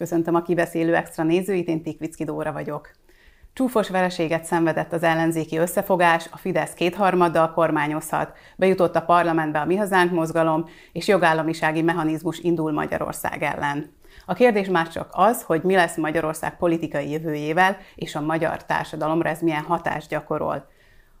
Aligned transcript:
Köszöntöm 0.00 0.34
a 0.34 0.42
kibeszélő 0.42 0.94
extra 0.94 1.22
nézőit, 1.24 1.68
én 1.68 1.82
Tikvicki 1.82 2.24
Dóra 2.24 2.52
vagyok. 2.52 2.90
Csúfos 3.52 3.88
vereséget 3.88 4.44
szenvedett 4.44 4.92
az 4.92 5.02
ellenzéki 5.02 5.56
összefogás, 5.56 6.28
a 6.30 6.36
Fidesz 6.36 6.72
kétharmaddal 6.72 7.52
kormányozhat, 7.52 8.36
bejutott 8.56 8.96
a 8.96 9.02
parlamentbe 9.02 9.60
a 9.60 9.64
Mi 9.64 9.76
Hazánk 9.76 10.12
mozgalom, 10.12 10.68
és 10.92 11.08
jogállamisági 11.08 11.82
mechanizmus 11.82 12.38
indul 12.38 12.72
Magyarország 12.72 13.42
ellen. 13.42 13.92
A 14.26 14.34
kérdés 14.34 14.68
már 14.68 14.88
csak 14.88 15.08
az, 15.12 15.42
hogy 15.42 15.62
mi 15.62 15.74
lesz 15.74 15.96
Magyarország 15.96 16.56
politikai 16.56 17.10
jövőjével, 17.10 17.76
és 17.94 18.14
a 18.14 18.20
magyar 18.20 18.64
társadalomra 18.64 19.28
ez 19.28 19.40
milyen 19.40 19.62
hatást 19.62 20.08
gyakorol. 20.08 20.68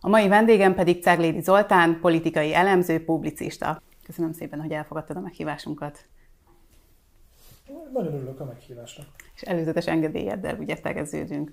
A 0.00 0.08
mai 0.08 0.28
vendégem 0.28 0.74
pedig 0.74 1.02
Ceglédi 1.02 1.40
Zoltán, 1.40 1.98
politikai 2.00 2.54
elemző, 2.54 3.04
publicista. 3.04 3.82
Köszönöm 4.06 4.32
szépen, 4.32 4.60
hogy 4.60 4.72
elfogadtad 4.72 5.16
a 5.16 5.20
meghívásunkat. 5.20 6.08
Nagyon 7.92 8.14
örülök 8.14 8.40
a 8.40 8.44
meghívásnak. 8.44 9.06
És 9.34 9.42
előzetes 9.42 9.86
engedélyeddel 9.86 10.56
ugye 10.58 10.74
tegeződünk. 10.74 11.52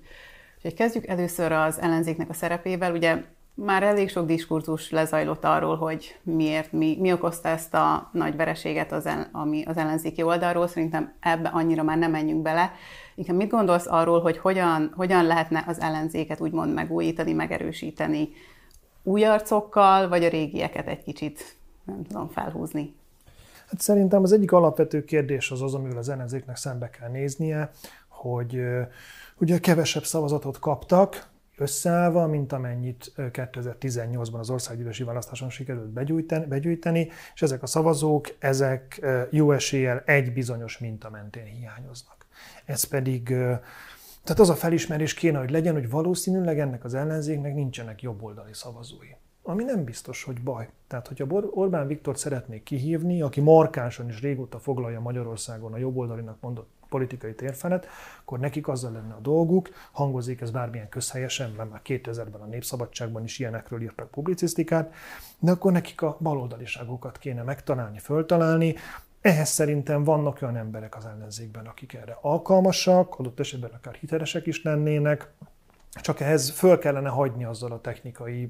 Úgyhogy 0.56 0.74
kezdjük 0.74 1.06
először 1.06 1.52
az 1.52 1.80
ellenzéknek 1.80 2.28
a 2.28 2.32
szerepével. 2.32 2.92
Ugye 2.92 3.24
már 3.54 3.82
elég 3.82 4.08
sok 4.08 4.26
diskurzus 4.26 4.90
lezajlott 4.90 5.44
arról, 5.44 5.76
hogy 5.76 6.18
miért, 6.22 6.72
mi, 6.72 6.96
mi 7.00 7.12
okozta 7.12 7.48
ezt 7.48 7.74
a 7.74 8.10
nagy 8.12 8.36
vereséget 8.36 8.92
az, 8.92 9.06
el, 9.06 9.28
ami 9.32 9.64
az 9.64 9.76
ellenzéki 9.76 10.22
oldalról. 10.22 10.66
Szerintem 10.66 11.12
ebbe 11.20 11.48
annyira 11.48 11.82
már 11.82 11.98
nem 11.98 12.10
menjünk 12.10 12.42
bele. 12.42 12.72
Inkább 13.14 13.36
mit 13.36 13.50
gondolsz 13.50 13.86
arról, 13.86 14.20
hogy 14.20 14.38
hogyan, 14.38 14.92
hogyan 14.96 15.26
lehetne 15.26 15.64
az 15.66 15.80
ellenzéket 15.80 16.40
úgymond 16.40 16.74
megújítani, 16.74 17.32
megerősíteni 17.32 18.28
új 19.02 19.24
arcokkal, 19.24 20.08
vagy 20.08 20.24
a 20.24 20.28
régieket 20.28 20.86
egy 20.86 21.02
kicsit, 21.02 21.56
nem 21.84 22.04
tudom, 22.04 22.28
felhúzni? 22.28 22.94
Hát 23.70 23.80
szerintem 23.80 24.22
az 24.22 24.32
egyik 24.32 24.52
alapvető 24.52 25.04
kérdés 25.04 25.50
az 25.50 25.62
az, 25.62 25.74
amivel 25.74 25.98
az 25.98 26.08
ellenzéknek 26.08 26.56
szembe 26.56 26.90
kell 26.90 27.08
néznie, 27.08 27.70
hogy 28.08 28.60
ugye 29.38 29.58
kevesebb 29.58 30.04
szavazatot 30.04 30.58
kaptak, 30.58 31.28
összeállva, 31.56 32.26
mint 32.26 32.52
amennyit 32.52 33.12
2018-ban 33.16 34.38
az 34.38 34.50
országgyűlési 34.50 35.04
választáson 35.04 35.50
sikerült 35.50 35.88
begyűjteni, 36.48 37.08
és 37.34 37.42
ezek 37.42 37.62
a 37.62 37.66
szavazók, 37.66 38.36
ezek 38.38 39.06
jó 39.30 39.52
eséllyel 39.52 40.02
egy 40.06 40.32
bizonyos 40.32 40.78
minta 40.78 41.10
mentén 41.10 41.44
hiányoznak. 41.44 42.26
Ez 42.64 42.84
pedig, 42.84 43.24
tehát 44.24 44.38
az 44.38 44.50
a 44.50 44.54
felismerés 44.54 45.14
kéne, 45.14 45.38
hogy 45.38 45.50
legyen, 45.50 45.74
hogy 45.74 45.90
valószínűleg 45.90 46.58
ennek 46.58 46.84
az 46.84 46.94
ellenzéknek 46.94 47.54
nincsenek 47.54 48.02
jobboldali 48.02 48.54
szavazói 48.54 49.10
ami 49.48 49.64
nem 49.64 49.84
biztos, 49.84 50.22
hogy 50.22 50.40
baj. 50.40 50.68
Tehát, 50.86 51.08
hogyha 51.08 51.26
Orbán 51.50 51.86
Viktor 51.86 52.18
szeretnék 52.18 52.62
kihívni, 52.62 53.22
aki 53.22 53.40
markánsan 53.40 54.08
is 54.08 54.20
régóta 54.20 54.58
foglalja 54.58 55.00
Magyarországon 55.00 55.72
a 55.72 55.76
jobboldalinak 55.76 56.40
mondott 56.40 56.68
politikai 56.88 57.34
térfelet, 57.34 57.86
akkor 58.20 58.38
nekik 58.38 58.68
azzal 58.68 58.92
lenne 58.92 59.14
a 59.14 59.20
dolguk, 59.20 59.68
hangozik 59.92 60.40
ez 60.40 60.50
bármilyen 60.50 60.88
közhelyesen, 60.88 61.50
mert 61.56 61.70
már 61.70 61.80
2000-ben 61.84 62.40
a 62.40 62.46
Népszabadságban 62.46 63.24
is 63.24 63.38
ilyenekről 63.38 63.82
írtak 63.82 64.10
publicisztikát, 64.10 64.94
de 65.38 65.50
akkor 65.50 65.72
nekik 65.72 66.02
a 66.02 66.16
baloldaliságokat 66.20 67.18
kéne 67.18 67.42
megtalálni, 67.42 67.98
föltalálni, 67.98 68.74
ehhez 69.20 69.48
szerintem 69.48 70.04
vannak 70.04 70.38
olyan 70.42 70.56
emberek 70.56 70.96
az 70.96 71.06
ellenzékben, 71.06 71.66
akik 71.66 71.94
erre 71.94 72.18
alkalmasak, 72.20 73.18
adott 73.18 73.40
esetben 73.40 73.70
akár 73.70 73.94
hitelesek 73.94 74.46
is 74.46 74.62
lennének, 74.62 75.32
csak 76.00 76.20
ehhez 76.20 76.50
föl 76.50 76.78
kellene 76.78 77.08
hagyni 77.08 77.44
azzal 77.44 77.72
a 77.72 77.80
technikai 77.80 78.48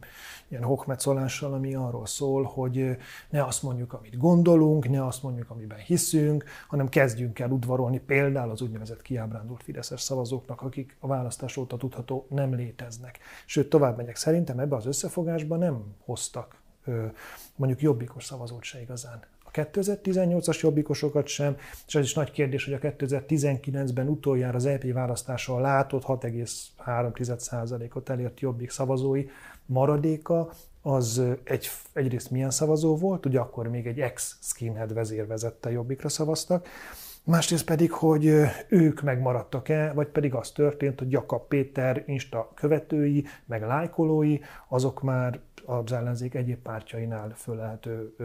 ilyen 0.49 0.63
hokmetszolással, 0.63 1.53
ami 1.53 1.75
arról 1.75 2.07
szól, 2.07 2.43
hogy 2.43 2.97
ne 3.31 3.45
azt 3.45 3.63
mondjuk, 3.63 3.93
amit 3.93 4.17
gondolunk, 4.17 4.89
ne 4.89 5.07
azt 5.07 5.23
mondjuk, 5.23 5.51
amiben 5.51 5.79
hiszünk, 5.79 6.45
hanem 6.69 6.89
kezdjünk 6.89 7.39
el 7.39 7.51
udvarolni 7.51 7.99
például 7.99 8.51
az 8.51 8.63
úgynevezett 8.63 9.03
kiábrándult 9.03 9.63
fideszes 9.63 10.01
szavazóknak, 10.01 10.63
akik 10.63 10.97
a 11.01 11.07
választás 11.07 11.57
óta 11.57 11.77
tudható 11.77 12.27
nem 12.29 12.55
léteznek. 12.55 13.19
Sőt, 13.47 13.69
tovább 13.69 13.97
megyek, 13.97 14.17
szerintem 14.17 14.59
ebbe 14.59 14.77
az 14.77 14.87
összefogásban 14.87 15.59
nem 15.59 15.95
hoztak 16.05 16.57
mondjuk 17.57 17.83
jobbikos 17.83 18.25
szavazót 18.25 18.63
se 18.63 18.81
igazán 18.81 19.21
a 19.53 19.61
2018-as 19.61 20.61
jobbikosokat 20.61 21.27
sem, 21.27 21.57
és 21.87 21.95
ez 21.95 22.05
is 22.05 22.15
nagy 22.15 22.31
kérdés, 22.31 22.65
hogy 22.65 22.75
a 22.75 22.79
2019-ben 22.79 24.09
utoljára 24.09 24.57
az 24.57 24.67
EP 24.67 24.93
választással 24.93 25.61
látott 25.61 26.03
6,3%-ot 26.07 28.09
elért 28.09 28.41
jobbik 28.41 28.71
szavazói 28.71 29.27
maradéka, 29.67 30.51
az 30.83 31.23
egy, 31.45 31.69
egyrészt 31.93 32.31
milyen 32.31 32.51
szavazó 32.51 32.97
volt, 32.97 33.27
ugye 33.27 33.39
akkor 33.39 33.69
még 33.69 33.87
egy 33.87 34.01
ex-skinhead 34.01 34.95
vezér 34.95 35.27
vezette 35.27 35.71
jobbikra 35.71 36.09
szavaztak, 36.09 36.69
másrészt 37.25 37.65
pedig, 37.65 37.93
hogy 37.93 38.33
ők 38.69 39.03
megmaradtak-e, 39.03 39.93
vagy 39.93 40.09
pedig 40.09 40.35
az 40.35 40.51
történt, 40.51 40.99
hogy 40.99 41.11
Jakab 41.11 41.49
Péter 41.49 42.03
Insta 42.07 42.53
követői, 42.55 43.25
meg 43.45 43.63
lájkolói, 43.63 44.39
azok 44.69 45.03
már 45.03 45.41
az 45.69 45.93
ellenzék 45.93 46.35
egyéb 46.35 46.59
pártjainál 46.59 47.33
fölelhető 47.35 48.17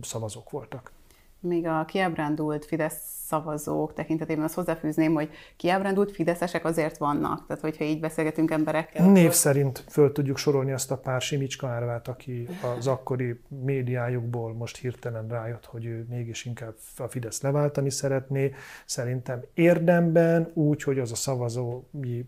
szavazók 0.00 0.50
voltak. 0.50 0.92
Még 1.40 1.66
a 1.66 1.84
kiábrándult 1.84 2.64
Fidesz 2.64 3.16
szavazók 3.28 3.94
tekintetében 3.94 4.44
azt 4.44 4.54
hozzáfűzném, 4.54 5.14
hogy 5.14 5.30
kiábrándult 5.56 6.10
fideszesek 6.10 6.64
azért 6.64 6.98
vannak. 6.98 7.46
Tehát, 7.46 7.62
hogyha 7.62 7.84
így 7.84 8.00
beszélgetünk 8.00 8.50
emberekkel. 8.50 9.10
Név 9.10 9.24
akkor... 9.24 9.34
szerint 9.34 9.84
föl 9.88 10.12
tudjuk 10.12 10.36
sorolni 10.36 10.72
azt 10.72 10.90
a 10.90 10.96
pár 10.96 11.20
Simicska 11.20 11.66
árvát, 11.66 12.08
aki 12.08 12.48
az 12.78 12.86
akkori 12.86 13.40
médiájukból 13.64 14.54
most 14.54 14.76
hirtelen 14.76 15.28
rájött, 15.28 15.64
hogy 15.64 15.84
ő 15.84 16.06
mégis 16.10 16.44
inkább 16.44 16.74
a 16.96 17.08
Fidesz 17.08 17.42
leváltani 17.42 17.90
szeretné. 17.90 18.54
Szerintem 18.84 19.42
érdemben 19.54 20.50
úgy, 20.54 20.82
hogy 20.82 20.98
az 20.98 21.12
a 21.12 21.16
szavazói 21.16 22.22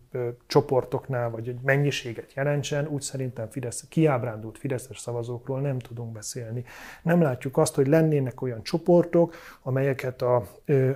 csoportoknál, 0.47 1.31
vagy 1.31 1.49
egy 1.49 1.59
mennyiséget 1.63 2.33
jelentsen, 2.35 2.87
úgy 2.87 3.03
szerintem 3.03 3.51
Fidesz, 3.51 3.85
kiábrándult 3.89 4.59
Fideszes 4.59 4.99
szavazókról 4.99 5.61
nem 5.61 5.79
tudunk 5.79 6.13
beszélni. 6.13 6.65
Nem 7.03 7.21
látjuk 7.23 7.57
azt, 7.57 7.75
hogy 7.75 7.87
lennének 7.87 8.43
olyan 8.43 8.63
csoportok, 9.01 9.35
amelyeket 9.63 10.23
a 10.23 10.43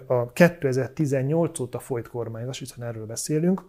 a 0.07 0.33
2018 0.33 1.61
óta 1.61 1.79
folyt 1.79 2.09
kormányzás, 2.09 2.59
hiszen 2.59 2.87
erről 2.87 3.07
beszélünk, 3.07 3.65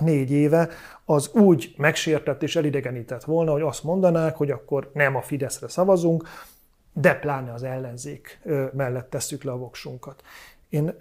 négy 0.00 0.30
éve, 0.30 0.68
az 1.04 1.30
úgy 1.32 1.74
megsértett 1.76 2.42
és 2.42 2.56
elidegenített 2.56 3.24
volna, 3.24 3.52
hogy 3.52 3.62
azt 3.62 3.84
mondanák, 3.84 4.36
hogy 4.36 4.50
akkor 4.50 4.90
nem 4.94 5.16
a 5.16 5.22
Fideszre 5.22 5.68
szavazunk, 5.68 6.28
de 6.92 7.14
pláne 7.14 7.52
az 7.52 7.62
ellenzék 7.62 8.40
mellett 8.72 9.10
tesszük 9.10 9.42
le 9.42 9.52
a 9.52 9.56
voksunkat. 9.56 10.22
Én, 10.68 10.94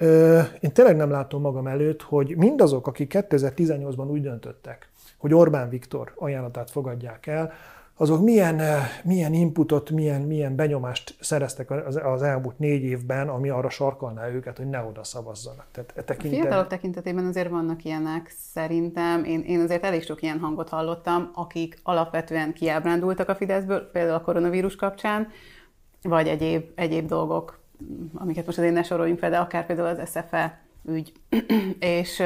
én 0.60 0.72
tényleg 0.74 0.96
nem 0.96 1.10
látom 1.10 1.42
magam 1.42 1.68
előtt, 1.68 2.02
hogy 2.02 2.36
mindazok, 2.38 2.88
akik 2.88 3.14
2018-ban 3.16 4.10
úgy 4.10 4.22
döntöttek, 4.22 4.92
hogy 5.18 5.34
Orbán 5.34 5.70
Viktor 5.70 6.14
ajánlatát 6.16 6.72
fogadják 6.72 7.28
el, 7.28 7.54
azok 7.98 8.24
milyen, 8.24 8.60
eh, 8.60 8.90
milyen 9.04 9.34
inputot, 9.34 9.90
milyen, 9.90 10.22
milyen 10.22 10.56
benyomást 10.56 11.16
szereztek 11.20 11.72
az, 11.72 12.24
elmúlt 12.24 12.60
négy 12.60 12.84
évben, 12.84 13.30
ami 13.30 13.50
arra 13.50 13.70
sarkalná 13.70 14.28
őket, 14.30 14.58
hogy 14.58 14.70
ne 14.70 14.82
oda 14.82 15.04
szavazzanak. 15.04 15.66
Tehát 15.72 15.94
e 15.96 16.04
tekintet... 16.04 16.40
A 16.40 16.42
fiatalok 16.42 16.68
tekintetében 16.68 17.26
azért 17.26 17.50
vannak 17.50 17.84
ilyenek, 17.84 18.34
szerintem. 18.52 19.24
Én, 19.24 19.42
én 19.42 19.60
azért 19.60 19.84
elég 19.84 20.04
sok 20.04 20.22
ilyen 20.22 20.40
hangot 20.40 20.70
hallottam, 20.70 21.32
akik 21.34 21.80
alapvetően 21.84 22.54
kiábrándultak 22.54 23.30
a 23.30 23.36
Fideszből, 23.36 23.90
például 23.92 24.16
a 24.16 24.22
koronavírus 24.22 24.76
kapcsán, 24.76 25.28
vagy 26.02 26.28
egyéb, 26.28 26.64
egyéb 26.76 27.08
dolgok, 27.08 27.60
amiket 28.14 28.46
most 28.46 28.58
azért 28.58 28.74
ne 28.74 28.84
soroljunk 28.84 29.20
fel, 29.20 29.30
de 29.30 29.38
akár 29.38 29.66
például 29.66 29.88
az 29.88 30.10
SFE 30.10 30.62
ügy. 30.86 31.12
és 31.80 32.24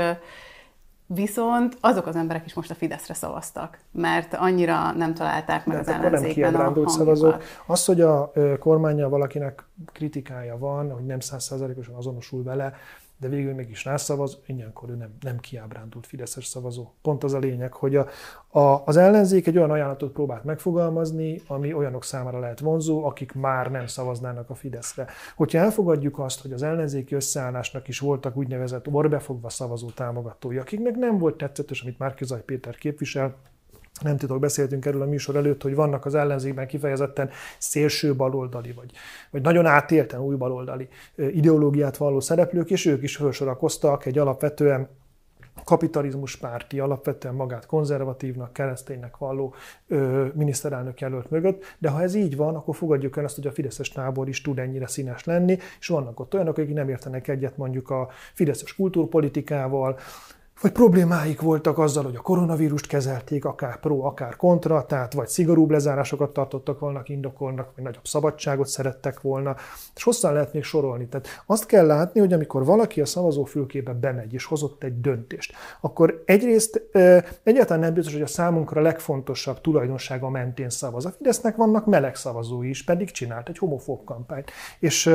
Viszont 1.13 1.77
azok 1.81 2.07
az 2.07 2.15
emberek 2.15 2.45
is 2.45 2.53
most 2.53 2.71
a 2.71 2.75
Fideszre 2.75 3.13
szavaztak, 3.13 3.77
mert 3.91 4.33
annyira 4.33 4.91
nem 4.91 5.13
találták 5.13 5.65
meg 5.65 5.75
mert 5.75 5.87
az 5.87 5.93
ellenzékben 5.93 6.51
nem 6.51 6.83
a 6.85 6.89
szavazók. 6.89 7.43
Az, 7.65 7.85
hogy 7.85 8.01
a 8.01 8.31
kormánya 8.59 9.09
valakinek 9.09 9.63
kritikája 9.85 10.57
van, 10.57 10.91
hogy 10.91 11.05
nem 11.05 11.19
százszázalékosan 11.19 11.95
azonosul 11.95 12.43
vele, 12.43 12.73
de 13.21 13.27
végül 13.27 13.53
mégis 13.53 13.85
rászavaz, 13.85 14.39
ilyenkor 14.45 14.89
ő 14.89 14.95
nem, 14.95 15.09
nem 15.19 15.39
kiábrándult 15.39 16.07
Fideszes 16.07 16.45
szavazó. 16.45 16.93
Pont 17.01 17.23
az 17.23 17.33
a 17.33 17.39
lényeg, 17.39 17.73
hogy 17.73 17.95
a, 17.95 18.07
a, 18.47 18.85
az 18.85 18.97
ellenzék 18.97 19.47
egy 19.47 19.57
olyan 19.57 19.71
ajánlatot 19.71 20.11
próbált 20.11 20.43
megfogalmazni, 20.43 21.41
ami 21.47 21.73
olyanok 21.73 22.03
számára 22.03 22.39
lehet 22.39 22.59
vonzó, 22.59 23.05
akik 23.05 23.33
már 23.33 23.71
nem 23.71 23.87
szavaznának 23.87 24.49
a 24.49 24.55
Fideszre. 24.55 25.07
Hogyha 25.35 25.57
elfogadjuk 25.57 26.19
azt, 26.19 26.41
hogy 26.41 26.53
az 26.53 26.63
ellenzéki 26.63 27.15
összeállásnak 27.15 27.87
is 27.87 27.99
voltak 27.99 28.37
úgynevezett 28.37 28.87
orbefogva 28.87 29.49
szavazó 29.49 29.89
támogatói, 29.89 30.57
akiknek 30.57 30.95
nem 30.95 31.17
volt 31.17 31.37
tetszetős, 31.37 31.81
amit 31.81 31.99
Márkizaj 31.99 32.43
Péter 32.43 32.75
képvisel, 32.75 33.35
nem 34.01 34.17
titok, 34.17 34.39
beszéltünk 34.39 34.85
erről 34.85 35.01
a 35.01 35.05
műsor 35.05 35.35
előtt, 35.35 35.61
hogy 35.61 35.75
vannak 35.75 36.05
az 36.05 36.15
ellenzékben 36.15 36.67
kifejezetten 36.67 37.29
szélső 37.57 38.15
baloldali, 38.15 38.71
vagy, 38.71 38.91
vagy 39.31 39.41
nagyon 39.41 39.65
átélten 39.65 40.19
új 40.19 40.35
baloldali 40.35 40.87
ideológiát 41.15 41.97
valló 41.97 42.19
szereplők, 42.19 42.69
és 42.69 42.85
ők 42.85 43.03
is 43.03 43.15
felsorakoztak 43.15 44.05
egy 44.05 44.17
alapvetően 44.17 44.89
kapitalizmus 45.63 46.35
párti, 46.35 46.79
alapvetően 46.79 47.35
magát 47.35 47.65
konzervatívnak, 47.65 48.53
kereszténynek 48.53 49.17
valló 49.17 49.53
ö, 49.87 50.25
miniszterelnök 50.33 50.99
jelölt 50.99 51.29
mögött, 51.29 51.75
de 51.77 51.89
ha 51.89 52.01
ez 52.01 52.15
így 52.15 52.35
van, 52.35 52.55
akkor 52.55 52.75
fogadjuk 52.75 53.17
el 53.17 53.23
azt, 53.23 53.35
hogy 53.35 53.47
a 53.47 53.51
Fideszes 53.51 53.89
tábor 53.89 54.27
is 54.27 54.41
tud 54.41 54.59
ennyire 54.59 54.87
színes 54.87 55.23
lenni, 55.23 55.57
és 55.79 55.87
vannak 55.87 56.19
ott 56.19 56.33
olyanok, 56.33 56.57
akik 56.57 56.73
nem 56.73 56.89
értenek 56.89 57.27
egyet 57.27 57.57
mondjuk 57.57 57.89
a 57.89 58.09
Fideszes 58.33 58.75
kultúrpolitikával, 58.75 59.99
vagy 60.61 60.71
problémáik 60.71 61.41
voltak 61.41 61.77
azzal, 61.77 62.03
hogy 62.03 62.15
a 62.15 62.21
koronavírust 62.21 62.87
kezelték, 62.87 63.45
akár 63.45 63.79
pro, 63.79 64.03
akár 64.05 64.35
kontra, 64.35 64.85
tehát 64.85 65.13
vagy 65.13 65.27
szigorúbb 65.27 65.69
lezárásokat 65.69 66.33
tartottak 66.33 66.79
volna 66.79 67.01
indokolnak, 67.05 67.71
vagy 67.75 67.83
nagyobb 67.83 68.05
szabadságot 68.05 68.67
szerettek 68.67 69.21
volna, 69.21 69.55
és 69.95 70.03
hosszan 70.03 70.33
lehet 70.33 70.53
még 70.53 70.63
sorolni. 70.63 71.07
Tehát 71.07 71.27
azt 71.45 71.65
kell 71.65 71.85
látni, 71.85 72.19
hogy 72.19 72.33
amikor 72.33 72.65
valaki 72.65 73.01
a 73.01 73.05
szavazófülkébe 73.05 73.93
bemegy 73.93 74.33
és 74.33 74.45
hozott 74.45 74.83
egy 74.83 75.01
döntést, 75.01 75.53
akkor 75.81 76.23
egyrészt 76.25 76.81
egyáltalán 77.43 77.79
nem 77.79 77.93
biztos, 77.93 78.13
hogy 78.13 78.21
a 78.21 78.27
számunkra 78.27 78.81
legfontosabb 78.81 79.61
tulajdonsága 79.61 80.29
mentén 80.29 80.69
szavaz. 80.69 81.05
A 81.05 81.09
Fidesznek 81.09 81.55
vannak 81.55 81.85
meleg 81.85 82.15
szavazói 82.15 82.69
is, 82.69 82.83
pedig 82.83 83.11
csinált 83.11 83.49
egy 83.49 83.57
homofób 83.57 84.03
kampányt. 84.03 84.51
És, 84.79 85.13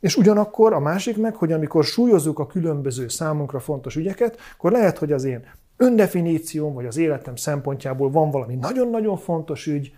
és 0.00 0.16
ugyanakkor 0.16 0.72
a 0.72 0.80
másik 0.80 1.16
meg, 1.16 1.34
hogy 1.34 1.52
amikor 1.52 1.84
súlyozzuk 1.84 2.38
a 2.38 2.46
különböző 2.46 3.08
számunkra 3.08 3.58
fontos 3.58 3.96
ügyeket, 3.96 4.38
akkor 4.56 4.70
lehet 4.70 4.85
lehet, 4.86 5.00
hogy 5.00 5.12
az 5.12 5.24
én 5.24 5.44
öndefinícióm, 5.76 6.74
vagy 6.74 6.86
az 6.86 6.96
életem 6.96 7.36
szempontjából 7.36 8.10
van 8.10 8.30
valami 8.30 8.54
nagyon-nagyon 8.54 9.16
fontos 9.16 9.66
ügy, 9.66 9.92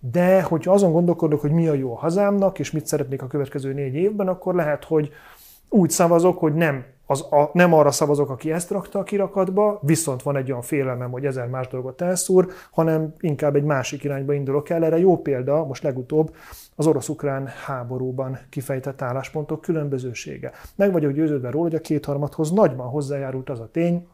de 0.00 0.42
hogyha 0.42 0.72
azon 0.72 0.92
gondolkodok, 0.92 1.40
hogy 1.40 1.50
mi 1.50 1.68
a 1.68 1.72
jó 1.72 1.92
a 1.92 1.98
hazámnak, 1.98 2.58
és 2.58 2.70
mit 2.70 2.86
szeretnék 2.86 3.22
a 3.22 3.26
következő 3.26 3.72
négy 3.72 3.94
évben, 3.94 4.28
akkor 4.28 4.54
lehet, 4.54 4.84
hogy 4.84 5.10
úgy 5.68 5.90
szavazok, 5.90 6.38
hogy 6.38 6.54
nem, 6.54 6.84
az 7.06 7.20
a, 7.20 7.50
nem 7.52 7.72
arra 7.72 7.90
szavazok, 7.90 8.30
aki 8.30 8.52
ezt 8.52 8.70
rakta 8.70 8.98
a 8.98 9.02
kirakatba, 9.02 9.80
viszont 9.82 10.22
van 10.22 10.36
egy 10.36 10.50
olyan 10.50 10.62
félelmem, 10.62 11.10
hogy 11.10 11.26
ezer 11.26 11.48
más 11.48 11.68
dolgot 11.68 12.00
elszúr, 12.00 12.46
hanem 12.70 13.14
inkább 13.20 13.56
egy 13.56 13.64
másik 13.64 14.04
irányba 14.04 14.32
indulok 14.32 14.70
el. 14.70 14.84
Erre 14.84 14.98
jó 14.98 15.16
példa, 15.16 15.64
most 15.64 15.82
legutóbb 15.82 16.34
az 16.76 16.86
orosz-ukrán 16.86 17.46
háborúban 17.66 18.38
kifejtett 18.50 19.02
álláspontok 19.02 19.60
különbözősége. 19.60 20.52
Meg 20.76 20.92
vagyok 20.92 21.12
győződve 21.12 21.50
róla, 21.50 21.64
hogy 21.64 21.74
a 21.74 21.80
kétharmadhoz 21.80 22.50
nagyban 22.50 22.88
hozzájárult 22.88 23.50
az 23.50 23.60
a 23.60 23.68
tény, 23.72 24.06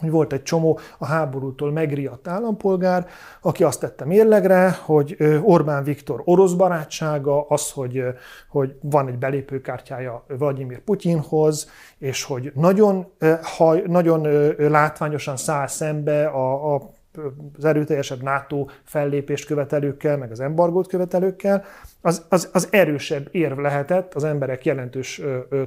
hogy 0.00 0.10
volt 0.10 0.32
egy 0.32 0.42
csomó 0.42 0.78
a 0.98 1.06
háborútól 1.06 1.72
megriadt 1.72 2.28
állampolgár, 2.28 3.06
aki 3.40 3.64
azt 3.64 3.80
tette 3.80 4.04
mérlegre, 4.04 4.70
hogy 4.70 5.16
Orbán 5.42 5.84
Viktor 5.84 6.22
orosz 6.24 6.52
barátsága, 6.52 7.46
az, 7.48 7.70
hogy, 7.70 8.04
hogy 8.48 8.76
van 8.80 9.08
egy 9.08 9.18
belépőkártyája 9.18 10.24
Vladimir 10.38 10.78
Putyinhoz, 10.78 11.70
és 11.98 12.24
hogy 12.24 12.52
nagyon, 12.54 13.12
nagyon 13.86 14.22
látványosan 14.58 15.36
száll 15.36 15.66
szembe 15.66 16.26
a, 16.26 16.74
a 16.74 16.90
az 17.56 17.64
erőteljesebb 17.64 18.22
NATO 18.22 18.66
fellépést 18.84 19.46
követelőkkel, 19.46 20.16
meg 20.16 20.30
az 20.30 20.40
embargót 20.40 20.86
követelőkkel, 20.88 21.64
az, 22.00 22.26
az, 22.28 22.48
az 22.52 22.68
erősebb 22.70 23.28
érv 23.30 23.58
lehetett 23.58 24.14
az 24.14 24.24
emberek 24.24 24.64
jelentős 24.64 25.20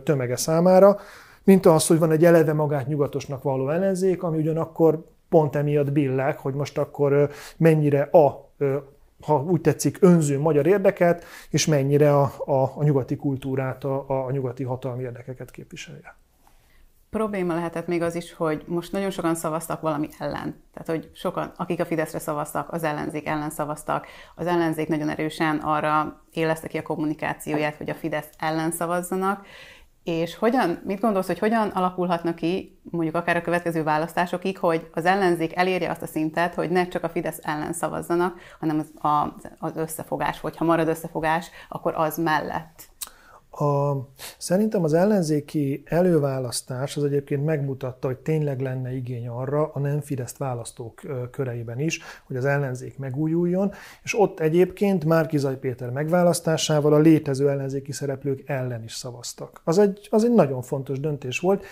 tömege 0.04 0.36
számára, 0.36 1.00
mint 1.46 1.66
az, 1.66 1.88
hogy 1.88 2.00
van 2.00 2.12
egy 2.12 2.26
eleve 2.26 2.54
magát 2.54 2.88
nyugatosnak 2.88 3.44
való 3.44 3.70
ellenzék, 3.70 4.24
ami 4.24 4.38
ugyanakkor 4.38 5.04
pont 5.30 5.56
emiatt 5.56 5.92
billeg, 5.92 6.38
hogy 6.38 6.54
most 6.54 6.78
akkor 6.78 7.30
mennyire 7.58 8.02
a, 8.02 8.50
ha 9.26 9.44
úgy 9.44 9.62
tetszik, 9.62 9.98
önző 10.02 10.40
magyar 10.40 10.68
érdeket, 10.68 11.26
és 11.50 11.66
mennyire 11.66 12.18
a, 12.18 12.32
a, 12.46 12.72
a 12.76 12.84
nyugati 12.84 13.16
kultúrát, 13.16 13.84
a, 13.84 14.26
a 14.26 14.32
nyugati 14.32 14.64
hatalmi 14.64 15.04
érdekeket 15.04 15.52
képviselje. 15.52 16.16
Probléma 17.10 17.54
lehetett 17.54 17.88
még 17.88 18.02
az 18.02 18.16
is, 18.16 18.34
hogy 18.34 18.64
most 18.68 18.92
nagyon 18.92 19.10
sokan 19.10 19.36
szavaztak 19.36 19.82
valami 19.82 20.10
ellen. 20.20 20.64
Tehát, 20.74 20.88
hogy 20.88 21.10
sokan, 21.14 21.52
akik 21.58 21.80
a 21.80 21.86
Fideszre 21.86 22.20
szavaztak, 22.20 22.74
az 22.74 22.84
ellenzék 22.84 23.28
ellen 23.28 23.50
szavaztak. 23.50 24.08
Az 24.36 24.48
ellenzék 24.48 24.88
nagyon 24.88 25.10
erősen 25.10 25.58
arra 25.58 26.22
éleszte 26.32 26.68
ki 26.68 26.78
a 26.78 26.82
kommunikációját, 26.82 27.76
hogy 27.76 27.90
a 27.90 27.94
Fidesz 27.94 28.30
ellen 28.38 28.72
szavazzanak, 28.72 29.46
és 30.06 30.36
hogyan, 30.36 30.82
mit 30.84 31.00
gondolsz, 31.00 31.28
hogy 31.28 31.40
hogyan 31.40 31.68
alakulhatna 31.68 32.34
ki, 32.34 32.80
mondjuk 32.92 33.16
akár 33.16 33.36
a 33.36 33.42
következő 33.42 33.84
választásokig, 33.84 34.58
hogy 34.58 34.90
az 34.94 35.06
ellenzék 35.06 35.56
elérje 35.56 35.90
azt 35.90 36.02
a 36.02 36.08
szintet, 36.08 36.54
hogy 36.54 36.70
ne 36.70 36.88
csak 36.88 37.04
a 37.04 37.10
Fidesz 37.10 37.40
ellen 37.42 37.74
szavazzanak, 37.74 38.40
hanem 38.60 38.86
az, 38.96 39.50
az 39.58 39.76
összefogás, 39.76 40.40
hogyha 40.40 40.66
marad 40.66 40.88
összefogás, 40.88 41.50
akkor 41.70 41.94
az 41.96 42.18
mellett 42.18 42.84
a, 43.60 44.08
szerintem 44.38 44.84
az 44.84 44.94
ellenzéki 44.94 45.84
előválasztás 45.86 46.98
az 46.98 47.04
egyébként 47.04 47.46
megmutatta, 47.46 48.08
hogy 48.08 48.18
tényleg 48.18 48.62
lenne 48.62 48.96
igény 48.96 49.28
arra 49.28 49.72
a 49.74 49.80
nem 49.80 50.02
Fidesz 50.02 50.38
választók 50.38 51.02
köreiben 51.32 51.80
is, 51.80 52.00
hogy 52.28 52.36
az 52.36 52.46
ellenzék 52.46 52.98
megújuljon, 52.98 53.72
és 54.04 54.20
ott 54.20 54.40
egyébként 54.40 55.06
Márkizaj 55.06 55.58
Péter 55.60 55.90
megválasztásával 55.90 56.94
a 56.94 57.00
létező 57.00 57.50
ellenzéki 57.50 57.92
szereplők 57.92 58.50
ellen 58.50 58.84
is 58.84 58.94
szavaztak. 58.94 59.62
Az 59.64 59.78
egy, 59.78 60.08
az 60.12 60.24
egy 60.24 60.34
nagyon 60.34 60.62
fontos 60.62 61.00
döntés 61.00 61.40
volt, 61.40 61.64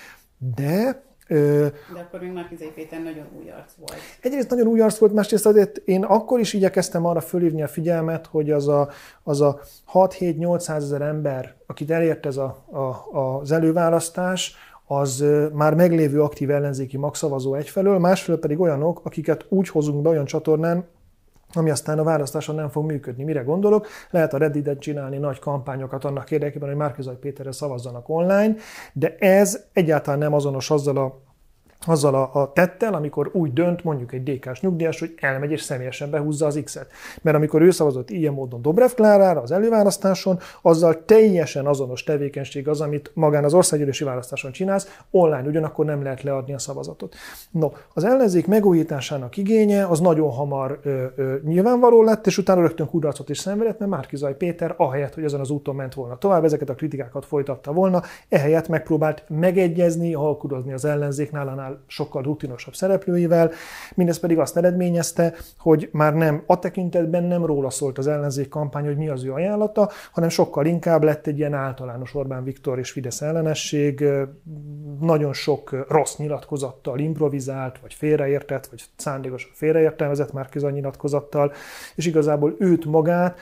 de 0.56 1.04
de 1.28 1.72
akkor 1.94 2.20
még 2.20 2.32
Márkizai 2.32 2.72
Péter 2.76 3.04
nagyon 3.04 3.26
új 3.40 3.50
arc 3.50 3.74
volt. 3.78 3.94
Egyrészt 4.22 4.50
nagyon 4.50 4.68
új 4.68 4.82
arc 4.82 4.98
volt, 4.98 5.14
másrészt 5.14 5.46
azért 5.46 5.78
én 5.78 6.04
akkor 6.04 6.40
is 6.40 6.54
igyekeztem 6.54 7.06
arra 7.06 7.22
fölhívni 7.22 7.64
a 7.64 7.68
figyelmet, 7.68 8.26
hogy 8.26 8.52
az 8.52 8.68
a, 8.68 8.90
az 9.24 9.42
a 9.42 9.60
6-7-800 9.94 10.76
ezer 10.76 11.02
ember, 11.02 11.56
akit 11.68 11.92
elért 11.92 12.26
ez 12.26 12.38
a, 12.38 12.66
a, 12.72 13.18
az 13.18 13.52
előválasztás, 13.52 14.56
az 14.86 15.26
már 15.54 15.74
meglévő 15.74 16.22
aktív 16.22 16.50
ellenzéki 16.50 16.98
magszavazó 16.98 17.56
egyfelől, 17.56 18.00
másfelől 18.00 18.40
pedig 18.40 18.60
olyanok, 18.60 19.02
akiket 19.04 19.46
úgy 19.50 19.70
hozunk 19.70 20.02
be 20.02 20.10
olyan 20.10 20.26
csatornán, 20.26 20.86
ami 21.56 21.70
aztán 21.70 22.00
a 22.00 22.04
választáson 22.04 22.56
nem 22.56 22.70
fog 22.70 22.86
működni. 22.86 23.24
Mire 23.24 23.42
gondolok? 23.42 23.88
Lehet 24.10 24.34
a 24.34 24.38
Reddit-et 24.38 24.80
csinálni 24.80 25.18
nagy 25.18 25.40
kampányokat 25.40 26.06
annak 26.06 26.32
érdekében, 26.32 26.70
hogy 26.70 26.78
Márkizaj 26.78 27.18
Péterre 27.20 27.52
szavazzanak 27.52 28.10
online, 28.10 28.56
de 28.94 29.16
ez 29.20 29.66
egyáltalán 29.74 30.20
nem 30.20 30.34
azonos 30.34 30.72
azzal 30.72 30.98
a 30.98 31.22
azzal 31.86 32.16
a, 32.16 32.42
a 32.42 32.52
tettel, 32.54 32.94
amikor 32.94 33.30
úgy 33.34 33.54
dönt 33.54 33.84
mondjuk 33.84 34.14
egy 34.14 34.24
DK-s 34.24 34.62
nyugdíjas, 34.62 35.00
hogy 35.00 35.14
elmegy 35.20 35.52
és 35.52 35.62
személyesen 35.62 36.10
behúzza 36.10 36.46
az 36.46 36.62
X-et. 36.64 36.88
Mert 37.22 37.36
amikor 37.36 37.62
ő 37.62 37.72
szavazott 37.72 38.10
ilyen 38.10 38.34
módon 38.34 38.62
Dobrev 38.62 38.90
Klárára 38.90 39.42
az 39.42 39.52
előválasztáson, 39.52 40.40
azzal 40.62 41.06
teljesen 41.06 41.66
azonos 41.66 42.04
tevékenység 42.04 42.68
az, 42.68 42.82
amit 42.82 43.12
magán 43.14 43.44
az 43.44 43.54
országgyűlési 43.54 44.04
választáson 44.04 44.52
csinálsz, 44.52 45.00
online 45.12 45.48
ugyanakkor 45.48 45.86
nem 45.86 46.04
lehet 46.04 46.24
leadni 46.24 46.54
a 46.54 46.60
szavazatot. 46.60 47.16
No, 47.52 47.72
az 47.94 48.04
ellenzék 48.04 48.48
megújításának 48.48 49.38
igénye 49.38 49.86
az 49.86 50.00
nagyon 50.00 50.32
hamar 50.32 50.80
ö, 50.84 51.06
ö, 51.16 51.36
nyilvánvaló 51.44 52.04
lett, 52.04 52.28
és 52.28 52.38
utána 52.38 52.62
rögtön 52.62 52.88
kudarcot 52.88 53.30
is 53.30 53.38
szenvedett, 53.38 53.80
mert 53.80 53.92
Márkizaj 53.92 54.38
Péter 54.38 54.74
ahelyett, 54.78 55.14
hogy 55.14 55.24
ezen 55.24 55.40
az 55.40 55.50
úton 55.50 55.76
ment 55.76 55.94
volna 55.94 56.18
tovább, 56.18 56.44
ezeket 56.44 56.70
a 56.70 56.76
kritikákat 56.76 57.26
folytatta 57.26 57.74
volna, 57.74 58.02
ehelyett 58.30 58.68
megpróbált 58.68 59.24
megegyezni, 59.28 60.14
halkudozni 60.14 60.74
az 60.74 60.86
ellenzéknál, 60.86 61.73
sokkal 61.88 62.22
rutinosabb 62.22 62.74
szereplőivel, 62.76 63.52
mindez 63.96 64.20
pedig 64.20 64.40
azt 64.40 64.58
eredményezte, 64.58 65.34
hogy 65.58 65.90
már 65.92 66.14
nem 66.14 66.44
a 66.48 66.60
tekintetben 66.60 67.24
nem 67.24 67.46
róla 67.46 67.70
szólt 67.70 67.98
az 67.98 68.08
ellenzék 68.08 68.50
kampány, 68.50 68.86
hogy 68.86 68.98
mi 68.98 69.10
az 69.10 69.24
ő 69.24 69.32
ajánlata, 69.34 69.90
hanem 70.12 70.30
sokkal 70.30 70.66
inkább 70.66 71.04
lett 71.04 71.28
egy 71.28 71.38
ilyen 71.38 71.54
általános 71.54 72.16
Orbán 72.16 72.44
Viktor 72.44 72.80
és 72.80 72.92
Fidesz 72.92 73.22
ellenesség, 73.22 74.06
nagyon 75.00 75.34
sok 75.34 75.86
rossz 75.90 76.16
nyilatkozattal 76.16 77.00
improvizált, 77.00 77.80
vagy 77.80 77.94
félreértett, 77.94 78.68
vagy 78.68 78.84
szándékosan 78.96 79.52
félreértelmezett 79.54 80.34
már 80.34 80.50
nyilatkozattal, 80.54 81.52
és 81.96 82.06
igazából 82.06 82.56
őt 82.60 82.86
magát 82.86 83.40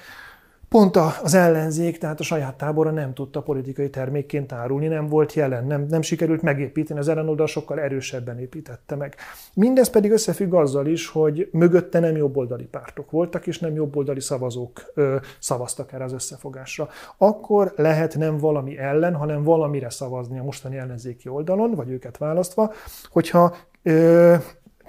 pont 0.72 0.96
az 1.24 1.34
ellenzék, 1.34 1.98
tehát 1.98 2.20
a 2.20 2.24
saját 2.24 2.56
tábora 2.56 2.92
nem 2.92 3.14
tudta 3.14 3.42
politikai 3.42 3.90
termékként 3.90 4.52
árulni, 4.52 4.88
nem 4.88 5.08
volt 5.08 5.34
jelen, 5.34 5.66
nem, 5.66 5.86
nem 5.90 6.02
sikerült 6.02 6.42
megépíteni, 6.42 7.00
az 7.00 7.08
ellenoldal 7.08 7.48
sokkal 7.48 7.80
erősebben 7.80 8.40
építette 8.40 8.96
meg. 8.96 9.16
Mindez 9.54 9.90
pedig 9.90 10.12
összefügg 10.12 10.54
azzal 10.54 10.88
is, 10.88 11.08
hogy 11.08 11.50
mögötte 11.52 12.00
nem 12.00 12.16
jobboldali 12.16 12.64
pártok 12.64 13.12
voltak, 13.12 13.48
és 13.48 13.60
nem 13.60 13.74
jobboldali 13.74 14.20
szavazók 14.20 14.92
ö, 14.94 15.16
szavaztak 15.40 15.92
erre 15.92 16.04
az 16.04 16.14
összefogásra. 16.14 16.90
Akkor 17.18 17.74
lehet 17.76 18.18
nem 18.18 18.38
valami 18.38 18.78
ellen, 18.78 19.16
hanem 19.16 19.44
valamire 19.44 19.90
szavazni 19.90 20.40
a 20.40 20.44
mostani 20.44 20.78
ellenzéki 20.78 21.30
oldalon, 21.30 21.72
vagy 21.72 21.90
őket 21.90 22.18
választva, 22.18 22.74
hogyha 23.10 23.56
ö, 23.84 24.36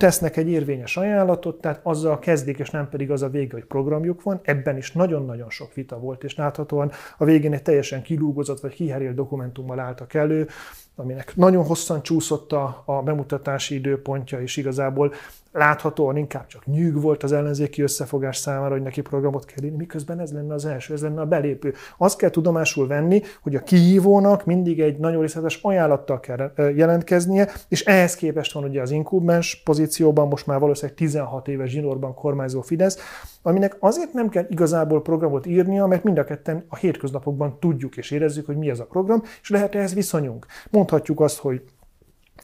tesznek 0.02 0.36
egy 0.36 0.48
érvényes 0.48 0.96
ajánlatot, 0.96 1.60
tehát 1.60 1.80
azzal 1.82 2.18
kezdik, 2.18 2.58
és 2.58 2.70
nem 2.70 2.88
pedig 2.88 3.10
az 3.10 3.22
a 3.22 3.28
vége, 3.28 3.52
hogy 3.52 3.64
programjuk 3.64 4.22
van. 4.22 4.40
Ebben 4.42 4.76
is 4.76 4.92
nagyon-nagyon 4.92 5.50
sok 5.50 5.74
vita 5.74 5.98
volt, 5.98 6.24
és 6.24 6.36
láthatóan 6.36 6.90
a 7.18 7.24
végén 7.24 7.52
egy 7.52 7.62
teljesen 7.62 8.02
kilúgozott 8.02 8.60
vagy 8.60 8.74
kiherélt 8.74 9.14
dokumentummal 9.14 9.78
álltak 9.78 10.14
elő, 10.14 10.48
aminek 10.96 11.36
nagyon 11.36 11.64
hosszan 11.64 12.02
csúszott 12.02 12.52
a, 12.52 12.82
a 12.84 13.02
bemutatási 13.02 13.74
időpontja, 13.74 14.40
és 14.40 14.56
igazából 14.56 15.12
láthatóan 15.52 16.16
inkább 16.16 16.46
csak 16.46 16.66
nyűg 16.66 17.00
volt 17.00 17.22
az 17.22 17.32
ellenzéki 17.32 17.82
összefogás 17.82 18.36
számára, 18.36 18.72
hogy 18.72 18.82
neki 18.82 19.00
programot 19.00 19.44
kell 19.44 19.64
írni, 19.64 19.76
miközben 19.76 20.20
ez 20.20 20.32
lenne 20.32 20.54
az 20.54 20.64
első, 20.64 20.94
ez 20.94 21.02
lenne 21.02 21.20
a 21.20 21.26
belépő. 21.26 21.74
Azt 21.98 22.18
kell 22.18 22.30
tudomásul 22.30 22.86
venni, 22.86 23.22
hogy 23.42 23.54
a 23.54 23.62
kihívónak 23.62 24.44
mindig 24.44 24.80
egy 24.80 24.98
nagyon 24.98 25.20
részletes 25.20 25.58
ajánlattal 25.62 26.20
kell 26.20 26.52
jelentkeznie, 26.74 27.48
és 27.68 27.84
ehhez 27.84 28.14
képest 28.14 28.52
van 28.52 28.64
ugye 28.64 28.80
az 28.80 28.90
inkubens 28.90 29.62
pozícióban, 29.64 30.28
most 30.28 30.46
már 30.46 30.60
valószínűleg 30.60 30.96
16 30.96 31.48
éves 31.48 31.70
zsinórban 31.70 32.14
kormányzó 32.14 32.60
Fidesz, 32.60 32.98
aminek 33.42 33.76
azért 33.78 34.12
nem 34.12 34.28
kell 34.28 34.44
igazából 34.48 35.02
programot 35.02 35.46
írnia, 35.46 35.86
mert 35.86 36.04
mind 36.04 36.18
a 36.18 36.24
ketten 36.24 36.64
a 36.68 36.76
hétköznapokban 36.76 37.58
tudjuk 37.60 37.96
és 37.96 38.10
érezzük, 38.10 38.46
hogy 38.46 38.56
mi 38.56 38.70
az 38.70 38.80
a 38.80 38.84
program, 38.84 39.22
és 39.42 39.50
lehet 39.50 39.74
ehhez 39.74 39.94
viszonyunk. 39.94 40.46
Mondhatjuk 40.70 41.20
azt, 41.20 41.38
hogy 41.38 41.62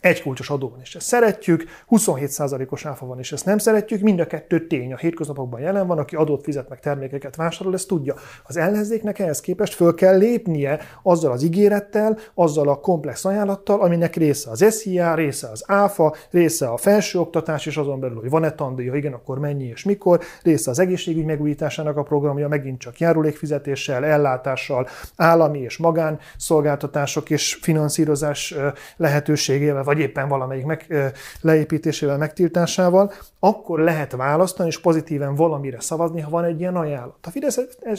egy 0.01 0.23
kulcsos 0.23 0.51
adó 0.51 0.69
van, 0.69 0.81
és 0.83 0.95
ezt 0.95 1.07
szeretjük, 1.07 1.65
27%-os 1.91 2.87
áfa 2.87 3.07
van, 3.07 3.19
és 3.19 3.33
ezt 3.33 3.45
nem 3.45 3.59
szeretjük, 3.59 4.01
mind 4.01 4.21
a 4.21 4.27
kettő 4.27 4.67
tény. 4.67 4.93
A 4.93 4.97
hétköznapokban 4.97 5.61
jelen 5.61 5.87
van, 5.87 5.99
aki 5.99 6.17
adót 6.17 6.43
fizet 6.43 6.69
meg 6.69 6.81
termékeket 6.81 7.37
vásárol, 7.37 7.75
ezt 7.75 7.89
tudja. 7.89 8.15
Az 8.45 8.57
ellenzéknek 8.57 9.19
ehhez 9.19 9.41
képest 9.41 9.75
föl 9.75 9.95
kell 9.95 10.19
lépnie 10.19 10.81
azzal 11.03 11.33
az 11.33 11.43
ígérettel, 11.43 12.19
azzal 12.35 12.69
a 12.69 12.81
komplex 12.81 13.25
ajánlattal, 13.25 13.81
aminek 13.81 14.17
része 14.17 14.51
az 14.51 14.65
SZIA, 14.69 15.15
része 15.15 15.49
az 15.49 15.65
ÁFA, 15.67 16.15
része 16.31 16.69
a 16.69 16.77
felsőoktatás, 16.77 17.67
és 17.67 17.77
azon 17.77 18.01
belül, 18.01 18.21
hogy 18.21 18.31
van-e 18.31 18.51
tandíja, 18.51 18.95
igen, 18.95 19.13
akkor 19.13 19.39
mennyi 19.39 19.65
és 19.65 19.85
mikor, 19.85 20.21
része 20.43 20.71
az 20.71 20.79
egészségügy 20.79 21.25
megújításának 21.25 21.97
a 21.97 22.03
programja, 22.03 22.49
megint 22.49 22.79
csak 22.79 22.99
járulékfizetéssel, 22.99 24.05
ellátással, 24.05 24.89
állami 25.17 25.59
és 25.59 25.77
magán 25.77 26.19
szolgáltatások 26.37 27.31
és 27.31 27.59
finanszírozás 27.61 28.55
lehetőségével 28.97 29.83
vagy 29.89 29.99
éppen 29.99 30.29
valamelyik 30.29 30.65
meg, 30.65 31.13
leépítésével, 31.41 32.19
megtiltásával, 32.19 33.13
akkor 33.39 33.79
lehet 33.79 34.13
választani 34.13 34.69
és 34.69 34.81
pozitíven 34.81 35.35
valamire 35.35 35.81
szavazni, 35.81 36.21
ha 36.21 36.31
van 36.31 36.45
egy 36.45 36.61
ilyen 36.61 36.77
ajánlat. 36.77 37.17
A 37.23 37.31
Fidesz, 37.31 37.57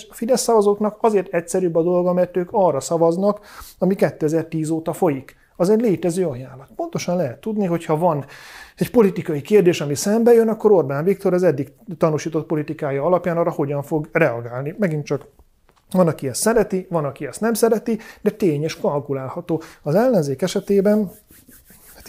a 0.09 0.13
Fidesz 0.13 0.41
szavazóknak 0.41 0.97
azért 1.01 1.33
egyszerűbb 1.33 1.75
a 1.75 1.83
dolga, 1.83 2.13
mert 2.13 2.37
ők 2.37 2.49
arra 2.51 2.79
szavaznak, 2.79 3.39
ami 3.77 3.95
2010 3.95 4.69
óta 4.69 4.93
folyik. 4.93 5.35
Az 5.55 5.69
egy 5.69 5.81
létező 5.81 6.25
ajánlat. 6.25 6.69
Pontosan 6.75 7.15
lehet 7.15 7.41
tudni, 7.41 7.65
hogyha 7.65 7.97
van 7.97 8.25
egy 8.75 8.91
politikai 8.91 9.41
kérdés, 9.41 9.81
ami 9.81 9.95
szembe 9.95 10.33
jön, 10.33 10.47
akkor 10.47 10.71
Orbán 10.71 11.03
Viktor 11.03 11.33
az 11.33 11.43
eddig 11.43 11.73
tanúsított 11.97 12.45
politikája 12.45 13.03
alapján 13.03 13.37
arra 13.37 13.51
hogyan 13.51 13.83
fog 13.83 14.09
reagálni. 14.11 14.75
Megint 14.77 15.05
csak 15.05 15.25
van, 15.91 16.07
aki 16.07 16.27
ezt 16.27 16.41
szereti, 16.41 16.87
van, 16.89 17.05
aki 17.05 17.25
ezt 17.25 17.41
nem 17.41 17.53
szereti, 17.53 17.99
de 18.21 18.29
tény 18.29 18.63
és 18.63 18.79
kalkulálható. 18.79 19.61
Az 19.81 19.95
ellenzék 19.95 20.41
esetében 20.41 21.11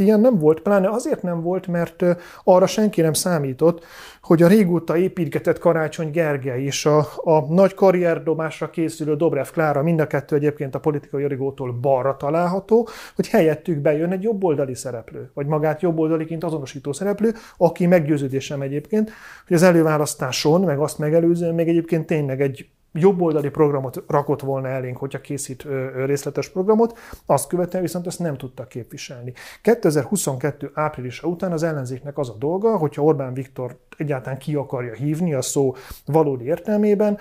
ilyen 0.00 0.20
nem 0.20 0.38
volt, 0.38 0.60
pláne 0.60 0.88
azért 0.88 1.22
nem 1.22 1.42
volt, 1.42 1.66
mert 1.66 2.04
arra 2.44 2.66
senki 2.66 3.00
nem 3.00 3.12
számított, 3.12 3.84
hogy 4.22 4.42
a 4.42 4.48
régóta 4.48 4.96
építgetett 4.96 5.58
Karácsony 5.58 6.10
Gergely 6.10 6.62
és 6.62 6.86
a, 6.86 6.98
a 7.16 7.52
nagy 7.54 7.74
karrierdobásra 7.74 8.70
készülő 8.70 9.16
Dobrev 9.16 9.46
Klára, 9.52 9.82
mind 9.82 10.00
a 10.00 10.06
kettő 10.06 10.36
egyébként 10.36 10.74
a 10.74 10.80
politikai 10.80 11.24
origótól 11.24 11.72
balra 11.72 12.16
található, 12.16 12.88
hogy 13.14 13.28
helyettük 13.28 13.78
bejön 13.78 14.12
egy 14.12 14.22
jobboldali 14.22 14.74
szereplő, 14.74 15.30
vagy 15.34 15.46
magát 15.46 15.82
jobboldaliként 15.82 16.44
azonosító 16.44 16.92
szereplő, 16.92 17.34
aki 17.56 17.86
meggyőződésem 17.86 18.60
egyébként, 18.60 19.10
hogy 19.46 19.56
az 19.56 19.62
előválasztáson, 19.62 20.60
meg 20.60 20.78
azt 20.78 20.98
megelőzően 20.98 21.54
még 21.54 21.68
egyébként 21.68 22.06
tényleg 22.06 22.40
egy 22.40 22.68
jobboldali 22.92 23.48
programot 23.48 24.04
rakott 24.06 24.40
volna 24.40 24.68
elénk, 24.68 24.96
hogyha 24.96 25.20
készít 25.20 25.66
részletes 26.04 26.48
programot, 26.48 26.98
azt 27.26 27.48
követően 27.48 27.82
viszont 27.82 28.06
ezt 28.06 28.18
nem 28.18 28.36
tudta 28.36 28.66
képviselni. 28.66 29.32
2022 29.62 30.70
áprilisa 30.74 31.28
után 31.28 31.52
az 31.52 31.62
ellenzéknek 31.62 32.18
az 32.18 32.28
a 32.28 32.36
dolga, 32.38 32.76
hogyha 32.76 33.02
Orbán 33.02 33.34
Viktor 33.34 33.76
egyáltalán 33.96 34.38
ki 34.38 34.54
akarja 34.54 34.92
hívni 34.92 35.34
a 35.34 35.42
szó 35.42 35.74
valódi 36.06 36.44
értelmében, 36.44 37.18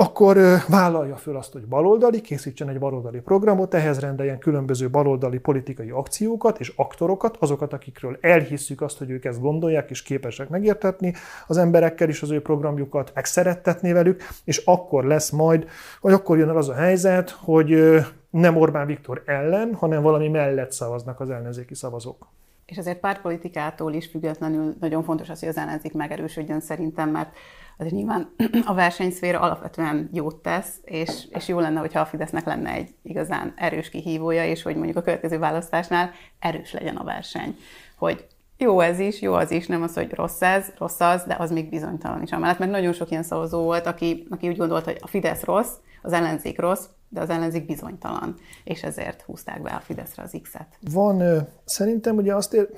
akkor 0.00 0.38
vállalja 0.68 1.16
föl 1.16 1.36
azt, 1.36 1.52
hogy 1.52 1.66
baloldali, 1.66 2.20
készítsen 2.20 2.68
egy 2.68 2.78
baloldali 2.78 3.20
programot, 3.20 3.74
ehhez 3.74 4.00
rendeljen 4.00 4.38
különböző 4.38 4.90
baloldali 4.90 5.38
politikai 5.38 5.90
akciókat 5.90 6.60
és 6.60 6.72
aktorokat, 6.76 7.36
azokat, 7.40 7.72
akikről 7.72 8.18
elhisszük 8.20 8.80
azt, 8.80 8.98
hogy 8.98 9.10
ők 9.10 9.24
ezt 9.24 9.40
gondolják 9.40 9.90
és 9.90 10.02
képesek 10.02 10.48
megértetni 10.48 11.14
az 11.46 11.56
emberekkel 11.56 12.08
is 12.08 12.22
az 12.22 12.30
ő 12.30 12.42
programjukat, 12.42 13.12
megszerettetni 13.14 13.92
velük, 13.92 14.22
és 14.44 14.62
akkor 14.64 15.04
lesz 15.04 15.30
majd, 15.30 15.66
vagy 16.00 16.12
akkor 16.12 16.38
jön 16.38 16.48
el 16.48 16.56
az 16.56 16.68
a 16.68 16.74
helyzet, 16.74 17.30
hogy 17.30 18.00
nem 18.30 18.56
Orbán 18.56 18.86
Viktor 18.86 19.22
ellen, 19.26 19.74
hanem 19.74 20.02
valami 20.02 20.28
mellett 20.28 20.72
szavaznak 20.72 21.20
az 21.20 21.30
ellenzéki 21.30 21.74
szavazók. 21.74 22.28
És 22.66 22.78
azért 22.78 23.00
pártpolitikától 23.00 23.92
is 23.92 24.06
függetlenül 24.06 24.74
nagyon 24.80 25.02
fontos 25.02 25.28
az, 25.28 25.40
hogy 25.40 25.48
az 25.48 25.56
ellenzék 25.56 25.92
megerősödjön 25.92 26.60
szerintem, 26.60 27.10
mert 27.10 27.36
azért 27.78 27.94
nyilván 27.94 28.34
a 28.66 28.74
versenyszféra 28.74 29.40
alapvetően 29.40 30.10
jót 30.12 30.36
tesz, 30.36 30.80
és, 30.84 31.26
és 31.30 31.48
jó 31.48 31.58
lenne, 31.58 31.80
hogyha 31.80 32.00
a 32.00 32.06
Fidesznek 32.06 32.44
lenne 32.44 32.70
egy 32.70 32.94
igazán 33.02 33.52
erős 33.56 33.88
kihívója, 33.88 34.44
és 34.44 34.62
hogy 34.62 34.74
mondjuk 34.74 34.96
a 34.96 35.02
következő 35.02 35.38
választásnál 35.38 36.10
erős 36.38 36.72
legyen 36.72 36.96
a 36.96 37.04
verseny. 37.04 37.56
Hogy 37.96 38.26
jó 38.58 38.80
ez 38.80 38.98
is, 38.98 39.20
jó 39.20 39.32
az 39.32 39.50
is, 39.50 39.66
nem 39.66 39.82
az, 39.82 39.94
hogy 39.94 40.12
rossz 40.12 40.42
ez, 40.42 40.72
rossz 40.78 41.00
az, 41.00 41.24
de 41.24 41.36
az 41.38 41.50
még 41.50 41.68
bizonytalan 41.68 42.22
is 42.22 42.32
amellett, 42.32 42.58
mert 42.58 42.70
nagyon 42.70 42.92
sok 42.92 43.10
ilyen 43.10 43.22
szavazó 43.22 43.62
volt, 43.62 43.86
aki, 43.86 44.26
aki 44.30 44.48
úgy 44.48 44.56
gondolta, 44.56 44.90
hogy 44.90 44.98
a 45.00 45.06
Fidesz 45.06 45.44
rossz, 45.44 45.72
az 46.02 46.12
ellenzék 46.12 46.60
rossz, 46.60 46.84
de 47.08 47.20
az 47.20 47.30
ellenzék 47.30 47.66
bizonytalan, 47.66 48.34
és 48.64 48.82
ezért 48.82 49.22
húzták 49.22 49.62
be 49.62 49.70
a 49.70 49.80
Fideszre 49.80 50.22
az 50.22 50.38
X-et. 50.42 50.78
Van, 50.80 51.48
szerintem 51.64 52.16
ugye 52.16 52.34
azt, 52.34 52.54
ér, 52.54 52.68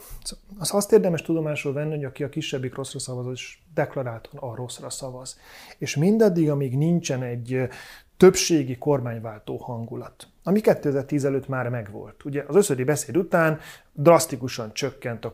azt 0.58 0.92
érdemes 0.92 1.22
tudomásul 1.22 1.72
venni, 1.72 1.94
hogy 1.94 2.04
aki 2.04 2.22
a 2.22 2.28
kisebbik 2.28 2.74
rosszra 2.74 2.98
szavaz, 2.98 3.26
az 3.26 3.40
deklaráltan 3.74 4.40
a 4.40 4.54
rosszra 4.54 4.90
szavaz. 4.90 5.38
És 5.78 5.96
mindaddig, 5.96 6.50
amíg 6.50 6.76
nincsen 6.76 7.22
egy 7.22 7.68
többségi 8.16 8.78
kormányváltó 8.78 9.56
hangulat, 9.56 10.28
ami 10.42 10.60
2010 10.60 11.24
előtt 11.24 11.48
már 11.48 11.68
megvolt. 11.68 12.24
Ugye 12.24 12.44
az 12.46 12.56
összödi 12.56 12.84
beszéd 12.84 13.16
után 13.16 13.58
drasztikusan 13.92 14.72
csökkent 14.72 15.24
a 15.24 15.32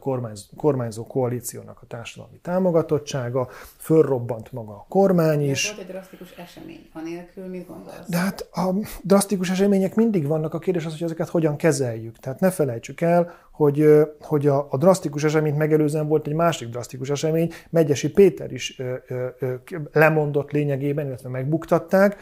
kormányzó 0.57 1.07
koalíciónak 1.07 1.79
a 1.83 1.87
társadalmi 1.87 2.39
támogatottsága, 2.43 3.49
fölrobbant 3.77 4.53
maga 4.53 4.73
a 4.73 4.87
kormány 4.89 5.51
is. 5.51 5.69
De 5.69 5.75
volt 5.75 5.87
egy 5.87 5.93
drasztikus 5.93 6.31
esemény, 6.31 6.89
anélkül 6.93 7.47
mit 7.47 7.67
gondolsz? 7.67 8.09
De 8.09 8.17
hát 8.17 8.49
a 8.53 8.75
drasztikus 9.03 9.51
események 9.51 9.95
mindig 9.95 10.27
vannak, 10.27 10.55
a 10.55 10.59
kérdés 10.59 10.85
az, 10.85 10.93
hogy 10.93 11.03
ezeket 11.03 11.29
hogyan 11.29 11.57
kezeljük. 11.57 12.17
Tehát 12.19 12.41
ne 12.41 12.51
felejtsük 12.51 13.01
el, 13.01 13.35
hogy, 13.51 13.87
hogy 14.21 14.47
a, 14.47 14.67
a 14.71 14.77
drasztikus 14.77 15.25
eseményt 15.25 15.57
megelőzően 15.57 16.09
volt 16.09 16.27
egy 16.27 16.35
másik 16.35 16.69
drasztikus 16.69 17.11
esemény, 17.11 17.53
Megyesi 17.71 18.11
Péter 18.11 18.53
is 18.53 18.79
ö, 18.79 18.95
ö, 19.09 19.27
ö, 19.39 19.55
lemondott 19.93 20.51
lényegében, 20.51 21.07
illetve 21.07 21.29
megbuktatták, 21.29 22.17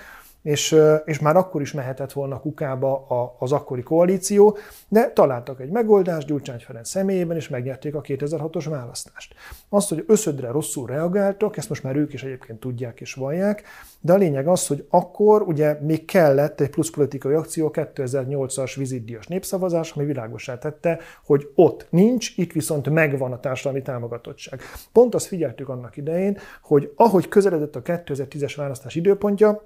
és, 0.44 0.76
és 1.04 1.18
már 1.18 1.36
akkor 1.36 1.60
is 1.60 1.72
mehetett 1.72 2.12
volna 2.12 2.40
kukába 2.40 3.06
az 3.38 3.52
akkori 3.52 3.82
koalíció, 3.82 4.56
de 4.88 5.10
találtak 5.10 5.60
egy 5.60 5.70
megoldást 5.70 6.26
Gyurcsány 6.26 6.58
Ferenc 6.58 6.88
személyében, 6.88 7.36
és 7.36 7.48
megnyerték 7.48 7.94
a 7.94 8.00
2006-os 8.00 8.66
választást. 8.68 9.34
Azt, 9.68 9.88
hogy 9.88 10.04
összödre 10.06 10.50
rosszul 10.50 10.86
reagáltak, 10.86 11.56
ezt 11.56 11.68
most 11.68 11.82
már 11.82 11.96
ők 11.96 12.12
is 12.12 12.22
egyébként 12.22 12.60
tudják 12.60 13.00
és 13.00 13.14
vallják, 13.14 13.62
de 14.00 14.12
a 14.12 14.16
lényeg 14.16 14.48
az, 14.48 14.66
hogy 14.66 14.86
akkor 14.88 15.42
ugye 15.42 15.78
még 15.80 16.04
kellett 16.04 16.60
egy 16.60 16.70
plusz 16.70 16.90
politikai 16.90 17.34
akció, 17.34 17.70
2008-as 17.72 18.72
vizitdias 18.76 19.26
népszavazás, 19.26 19.92
ami 19.92 20.04
világosá 20.04 20.58
tette, 20.58 20.98
hogy 21.24 21.50
ott 21.54 21.86
nincs, 21.90 22.38
itt 22.38 22.52
viszont 22.52 22.90
megvan 22.90 23.32
a 23.32 23.40
társadalmi 23.40 23.82
támogatottság. 23.82 24.60
Pont 24.92 25.14
azt 25.14 25.26
figyeltük 25.26 25.68
annak 25.68 25.96
idején, 25.96 26.38
hogy 26.62 26.92
ahogy 26.96 27.28
közeledett 27.28 27.76
a 27.76 27.82
2010-es 27.82 28.52
választás 28.56 28.94
időpontja, 28.94 29.62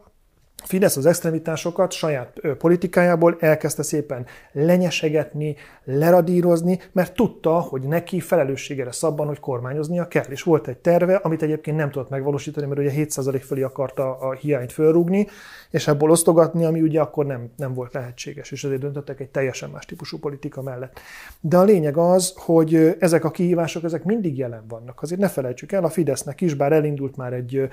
Fidesz 0.64 0.96
az 0.96 1.06
extremitásokat 1.06 1.92
saját 1.92 2.40
politikájából 2.58 3.36
elkezdte 3.40 3.82
szépen 3.82 4.26
lenyesegetni, 4.52 5.56
leradírozni, 5.84 6.78
mert 6.92 7.14
tudta, 7.14 7.60
hogy 7.60 7.82
neki 7.82 8.20
felelősségére 8.20 8.92
szabban, 8.92 9.26
hogy 9.26 9.40
kormányoznia 9.40 10.08
kell. 10.08 10.24
És 10.28 10.42
volt 10.42 10.68
egy 10.68 10.76
terve, 10.76 11.14
amit 11.14 11.42
egyébként 11.42 11.76
nem 11.76 11.90
tudott 11.90 12.08
megvalósítani, 12.08 12.66
mert 12.66 12.80
ugye 12.80 12.92
7% 12.96 13.42
fölé 13.44 13.62
akarta 13.62 14.18
a 14.18 14.32
hiányt 14.32 14.72
fölrúgni, 14.72 15.26
és 15.70 15.88
ebből 15.88 16.10
osztogatni, 16.10 16.64
ami 16.64 16.80
ugye 16.80 17.00
akkor 17.00 17.26
nem, 17.26 17.50
nem 17.56 17.74
volt 17.74 17.92
lehetséges, 17.92 18.50
és 18.50 18.64
ezért 18.64 18.80
döntöttek 18.80 19.20
egy 19.20 19.28
teljesen 19.28 19.70
más 19.70 19.84
típusú 19.84 20.18
politika 20.18 20.62
mellett. 20.62 21.00
De 21.40 21.56
a 21.56 21.64
lényeg 21.64 21.96
az, 21.96 22.32
hogy 22.36 22.96
ezek 22.98 23.24
a 23.24 23.30
kihívások, 23.30 23.84
ezek 23.84 24.04
mindig 24.04 24.38
jelen 24.38 24.64
vannak. 24.68 25.02
Azért 25.02 25.20
ne 25.20 25.28
felejtsük 25.28 25.72
el, 25.72 25.84
a 25.84 25.88
Fidesznek 25.88 26.40
is, 26.40 26.54
bár 26.54 26.72
elindult 26.72 27.16
már 27.16 27.32
egy 27.32 27.68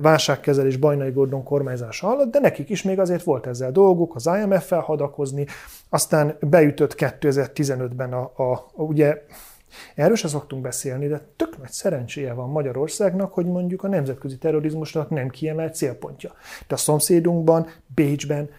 válságkezelés 0.00 0.76
Bajnai 0.76 1.10
Gordon 1.10 1.42
kormányzása 1.42 2.16
alatt, 2.18 2.32
de 2.32 2.38
nekik 2.38 2.68
is 2.68 2.82
még 2.82 2.98
azért 2.98 3.22
volt 3.22 3.46
ezzel 3.46 3.72
dolguk, 3.72 4.14
az 4.14 4.26
IMF-fel 4.26 4.80
hadakozni, 4.80 5.46
aztán 5.88 6.36
beütött 6.40 6.94
2015-ben 6.98 8.12
a, 8.12 8.32
a, 8.36 8.52
a 8.52 8.82
ugye 8.82 9.22
Erről 9.94 10.16
sem 10.16 10.30
szoktunk 10.30 10.62
beszélni, 10.62 11.06
de 11.06 11.20
tök 11.36 11.58
nagy 11.58 11.70
szerencséje 11.70 12.32
van 12.32 12.48
Magyarországnak, 12.48 13.32
hogy 13.32 13.46
mondjuk 13.46 13.84
a 13.84 13.88
nemzetközi 13.88 14.38
terrorizmusnak 14.38 15.10
nem 15.10 15.28
kiemelt 15.28 15.74
célpontja. 15.74 16.32
De 16.66 16.74
a 16.74 16.78
szomszédunkban, 16.78 17.66
Bécsben, 17.94 18.50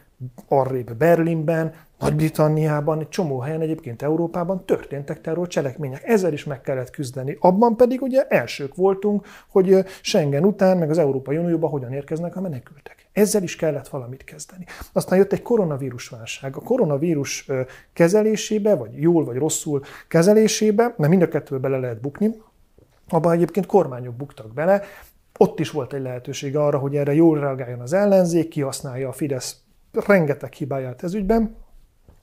arrébb 0.48 0.94
Berlinben, 0.94 1.74
nagy-Britanniában, 2.00 3.00
egy 3.00 3.10
csomó 3.10 3.40
helyen 3.40 3.62
egyébként 3.62 4.02
Európában 4.02 4.66
történtek 4.66 5.22
terrorcselekmények. 5.22 6.04
Ezzel 6.04 6.34
is 6.34 6.44
meg 6.44 6.62
kellett 6.62 6.90
küzdeni. 6.90 7.38
Abban 7.40 7.76
pedig 7.76 8.02
ugye 8.02 8.28
elsők 8.28 8.76
voltunk, 8.76 9.26
hogy 9.48 9.86
Schengen 10.02 10.46
után, 10.46 10.78
meg 10.78 10.90
az 10.90 10.98
Európai 10.98 11.38
Unióba 11.38 11.68
hogyan 11.68 11.94
érkeznek 11.94 12.36
a 12.36 12.42
menekültek. 12.42 13.10
Ezzel 13.12 13.44
is 13.44 13.56
kellett 13.56 13.88
valamit 13.88 14.24
kezdeni. 14.24 14.66
Aztán 14.94 15.18
jött 15.18 15.34
egy 15.34 15.42
koronavírus 15.42 16.08
válság. 16.08 16.56
A 16.56 16.62
koronavírus 16.62 17.48
kezelésébe, 17.94 18.76
vagy 18.76 19.02
jól 19.02 19.26
vagy 19.26 19.38
rosszul 19.38 19.82
kezelésébe, 20.08 20.94
mert 20.98 21.10
mind 21.10 21.22
a 21.22 21.28
kettőbe 21.28 21.62
bele 21.62 21.78
lehet 21.78 22.02
bukni, 22.02 22.42
abban 23.10 23.32
egyébként 23.32 23.66
kormányok 23.66 24.16
buktak 24.16 24.54
bele, 24.54 24.82
ott 25.38 25.60
is 25.60 25.72
volt 25.72 25.94
egy 25.94 26.02
lehetőség 26.02 26.56
arra, 26.56 26.78
hogy 26.78 26.96
erre 26.96 27.14
jól 27.14 27.40
reagáljon 27.40 27.80
az 27.80 27.94
ellenzék, 27.94 28.48
kihasználja 28.48 29.08
a 29.08 29.12
Fidesz 29.12 29.58
rengeteg 30.06 30.54
hibáját 30.54 31.04
ez 31.04 31.14
ügyben, 31.14 31.56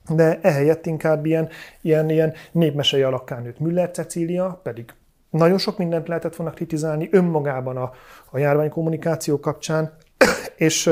de 0.09 0.39
ehelyett 0.43 0.87
inkább 0.87 1.27
ilyen, 1.27 1.49
ilyen, 1.81 2.11
ilyen 2.11 2.33
népmesei 2.53 3.03
alakkán 3.03 3.43
nőtt 3.43 3.59
Müller 3.59 3.91
Cecília, 3.91 4.61
pedig 4.63 4.95
nagyon 5.31 5.59
sok 5.59 5.79
mindent 5.79 6.09
lehetett 6.09 6.37
volna 6.37 6.53
kritizálni 6.53 7.09
önmagában 7.13 7.77
a, 7.77 7.93
a 8.31 8.39
járvány 8.39 8.71
kommunikáció 8.71 9.41
kapcsán, 9.41 9.97
és, 10.57 10.91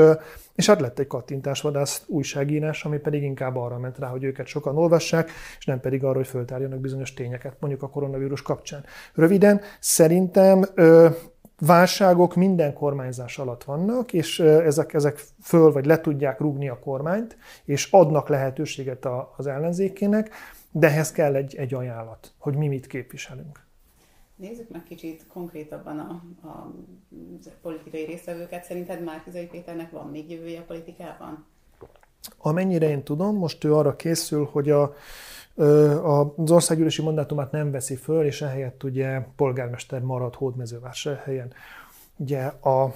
és 0.55 0.65
hát 0.65 0.81
lett 0.81 0.99
egy 0.99 1.07
kattintásvadász 1.07 2.03
újságírás, 2.07 2.85
ami 2.85 2.97
pedig 2.97 3.23
inkább 3.23 3.55
arra 3.55 3.79
ment 3.79 3.97
rá, 3.97 4.07
hogy 4.07 4.23
őket 4.23 4.47
sokan 4.47 4.77
olvassák, 4.77 5.29
és 5.59 5.65
nem 5.65 5.79
pedig 5.79 6.03
arra, 6.03 6.15
hogy 6.15 6.27
föltárjanak 6.27 6.79
bizonyos 6.79 7.13
tényeket, 7.13 7.55
mondjuk 7.59 7.83
a 7.83 7.89
koronavírus 7.89 8.41
kapcsán. 8.41 8.85
Röviden, 9.13 9.61
szerintem 9.79 10.65
válságok 11.59 12.35
minden 12.35 12.73
kormányzás 12.73 13.37
alatt 13.37 13.63
vannak, 13.63 14.13
és 14.13 14.39
ezek, 14.39 14.93
ezek 14.93 15.23
föl 15.41 15.71
vagy 15.71 15.85
le 15.85 16.01
tudják 16.01 16.39
rúgni 16.39 16.69
a 16.69 16.79
kormányt, 16.79 17.37
és 17.65 17.91
adnak 17.91 18.29
lehetőséget 18.29 19.07
az 19.37 19.47
ellenzékének, 19.47 20.29
de 20.71 20.87
ehhez 20.87 21.11
kell 21.11 21.35
egy, 21.35 21.55
egy 21.55 21.73
ajánlat, 21.73 22.33
hogy 22.37 22.55
mi 22.55 22.67
mit 22.67 22.87
képviselünk. 22.87 23.63
Nézzük 24.35 24.69
meg 24.69 24.83
kicsit 24.83 25.25
konkrétabban 25.27 25.99
a, 25.99 26.47
a 26.47 26.71
politikai 27.61 28.05
résztvevőket. 28.05 28.63
Szerinted 28.63 29.03
Márkizai 29.03 29.45
Péternek 29.45 29.91
van 29.91 30.09
még 30.09 30.31
jövője 30.31 30.59
a 30.59 30.63
politikában? 30.63 31.45
Amennyire 32.37 32.89
én 32.89 33.03
tudom, 33.03 33.37
most 33.37 33.63
ő 33.63 33.75
arra 33.75 33.95
készül, 33.95 34.49
hogy 34.51 34.69
a, 34.69 34.93
az 35.55 36.51
országgyűlési 36.51 37.01
mandátumát 37.01 37.51
nem 37.51 37.71
veszi 37.71 37.95
föl, 37.95 38.25
és 38.25 38.41
ehelyett 38.41 38.83
ugye 38.83 39.19
polgármester 39.35 40.01
marad 40.01 40.35
Hódmezővásárhelyen. 40.35 41.53
Ugye 42.17 42.41
a, 42.45 42.93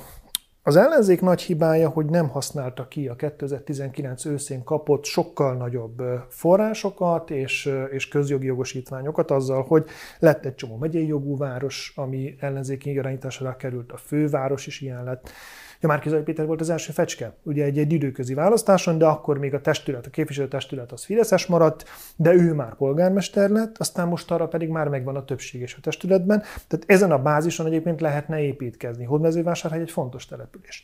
az 0.64 0.76
ellenzék 0.76 1.22
nagy 1.22 1.42
hibája, 1.42 1.90
hogy 1.90 2.06
nem 2.06 2.30
használta 2.30 2.88
ki 2.88 3.08
a 3.08 3.16
2019 3.16 4.26
őszén 4.26 4.64
kapott 4.64 5.06
sokkal 5.06 5.56
nagyobb 5.56 6.02
forrásokat 6.30 7.30
és, 7.30 7.74
és 7.92 8.08
közjogi 8.08 8.46
jogosítványokat 8.46 9.32
azzal, 9.32 9.64
hogy 9.64 9.86
lett 10.20 10.46
egy 10.46 10.56
csomó 10.56 10.78
megyei 10.78 11.08
jogú 11.08 11.38
város, 11.38 11.94
ami 11.96 12.36
ellenzéki 12.40 12.92
irányításra 12.92 13.56
került, 13.56 13.92
a 13.92 13.98
főváros 13.98 14.68
is 14.68 14.82
ilyen 14.82 15.04
lett 15.04 15.30
Ja, 15.82 15.88
Márkizai 15.88 16.22
Péter 16.22 16.46
volt 16.46 16.62
az 16.62 16.70
első 16.70 16.92
fecske, 16.92 17.34
ugye 17.44 17.64
egy, 17.64 17.78
egy 17.78 17.94
időközi 17.94 18.34
választáson, 18.34 18.98
de 18.98 19.06
akkor 19.06 19.38
még 19.38 19.54
a 19.54 19.62
testület, 19.62 20.06
a 20.06 20.10
képviselőtestület 20.10 20.92
az 20.92 21.06
Fideszes 21.06 21.46
maradt, 21.46 21.86
de 22.16 22.34
ő 22.34 22.54
már 22.54 22.76
polgármester 22.76 23.50
lett, 23.50 23.78
aztán 23.78 24.08
most 24.08 24.32
arra 24.32 24.48
pedig 24.48 24.70
már 24.70 24.88
megvan 24.88 25.16
a 25.16 25.26
többség 25.26 25.62
és 25.62 25.76
a 25.76 25.82
testületben. 25.82 26.44
Tehát 26.68 26.86
ezen 26.88 27.12
a 27.12 27.22
bázison 27.22 27.66
egyébként 27.66 28.02
lehetne 28.02 28.42
építkezni. 28.42 29.06
Hódmezővásárhely 29.06 29.82
egy 29.82 29.92
fontos 29.92 30.26
település. 30.26 30.84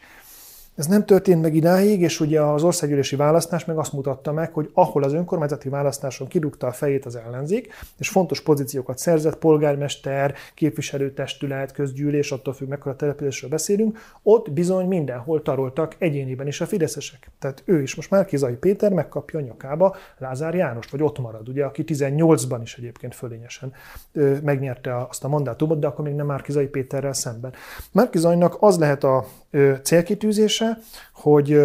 Ez 0.75 0.85
nem 0.85 1.05
történt 1.05 1.41
meg 1.41 1.55
idáig, 1.55 2.01
és 2.01 2.19
ugye 2.19 2.41
az 2.41 2.63
országgyűlési 2.63 3.15
választás 3.15 3.65
meg 3.65 3.77
azt 3.77 3.93
mutatta 3.93 4.31
meg, 4.31 4.53
hogy 4.53 4.69
ahol 4.73 5.03
az 5.03 5.13
önkormányzati 5.13 5.69
választáson 5.69 6.27
kirúgta 6.27 6.67
a 6.67 6.71
fejét 6.71 7.05
az 7.05 7.15
ellenzék, 7.15 7.73
és 7.97 8.09
fontos 8.09 8.41
pozíciókat 8.41 8.97
szerzett, 8.97 9.37
polgármester, 9.37 10.33
képviselőtestület, 10.53 11.71
közgyűlés, 11.71 12.31
attól 12.31 12.53
függ, 12.53 12.67
mekkora 12.67 12.95
településről 12.95 13.49
beszélünk, 13.49 13.99
ott 14.23 14.51
bizony 14.51 14.87
mindenhol 14.87 15.41
taroltak 15.41 15.95
egyéniben 15.97 16.47
is 16.47 16.61
a 16.61 16.65
fideszesek. 16.65 17.29
Tehát 17.39 17.61
ő 17.65 17.81
is 17.81 17.95
most 17.95 18.09
már 18.09 18.25
Kizai 18.25 18.55
Péter 18.55 18.91
megkapja 18.91 19.39
a 19.39 19.41
nyakába 19.41 19.95
Lázár 20.17 20.55
János, 20.55 20.89
vagy 20.89 21.01
ott 21.01 21.19
marad, 21.19 21.49
ugye, 21.49 21.65
aki 21.65 21.83
18-ban 21.87 22.59
is 22.63 22.77
egyébként 22.77 23.15
fölényesen 23.15 23.73
megnyerte 24.43 24.97
azt 25.09 25.23
a 25.23 25.27
mandátumot, 25.27 25.79
de 25.79 25.87
akkor 25.87 26.05
még 26.05 26.15
nem 26.15 26.25
Márkizai 26.25 26.67
Péterrel 26.67 27.13
szemben. 27.13 27.53
Márkizajnak 27.91 28.57
az 28.59 28.77
lehet 28.77 29.03
a 29.03 29.25
célkitűzése, 29.83 30.64
hogy 31.13 31.61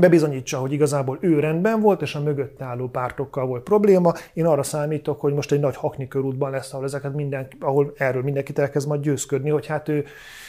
bebizonyítsa, 0.00 0.58
hogy 0.58 0.72
igazából 0.72 1.18
ő 1.20 1.40
rendben 1.40 1.80
volt, 1.80 2.02
és 2.02 2.14
a 2.14 2.20
mögött 2.20 2.62
álló 2.62 2.88
pártokkal 2.88 3.46
volt 3.46 3.62
probléma. 3.62 4.12
Én 4.32 4.46
arra 4.46 4.62
számítok, 4.62 5.20
hogy 5.20 5.32
most 5.32 5.52
egy 5.52 5.60
nagy 5.60 5.76
hakni 5.76 6.08
körútban 6.08 6.50
lesz, 6.50 6.72
ahol, 6.72 6.84
ezeket 6.84 7.14
minden, 7.14 7.48
ahol 7.60 7.92
erről 7.96 8.22
mindenkit 8.22 8.58
elkezd 8.58 8.88
majd 8.88 9.00
győzködni, 9.00 9.50
hogy 9.50 9.66
hát 9.66 9.88
ő 9.88 10.04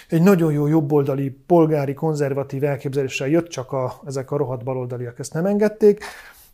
egy 0.10 0.22
nagyon 0.22 0.52
jó 0.52 0.68
jobboldali, 0.68 1.30
polgári, 1.46 1.94
konzervatív 1.94 2.63
elképzeléssel 2.63 3.28
jött, 3.28 3.48
csak 3.48 3.72
a, 3.72 3.94
ezek 4.06 4.32
a 4.32 4.38
rohadt 4.38 4.63
baloldaliak 4.63 5.20
ezt 5.20 5.34
nem 5.34 5.46
engedték. 5.46 6.04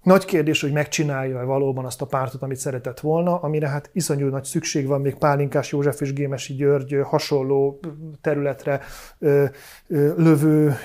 Nagy 0.04 0.26
kérdés, 0.26 0.62
hogy 0.62 0.72
megcsinálja-e 0.72 1.44
valóban 1.44 1.86
azt 1.86 2.02
a 2.02 2.06
pártot, 2.06 2.42
amit 2.42 2.58
szeretett 2.58 3.00
volna, 3.00 3.40
amire 3.40 3.68
hát 3.68 3.90
iszonyú 3.94 4.28
nagy 4.28 4.44
szükség 4.44 4.88
van 4.88 5.02
még 5.02 5.16
Pálinkás 5.16 5.72
József 5.72 6.02
és 6.02 6.14
Gémesi 6.14 6.54
György 6.54 6.98
hasonló 7.04 7.80
területre 8.22 8.82
ö, 9.20 9.46
ö, 9.88 10.14
lövő 10.18 10.76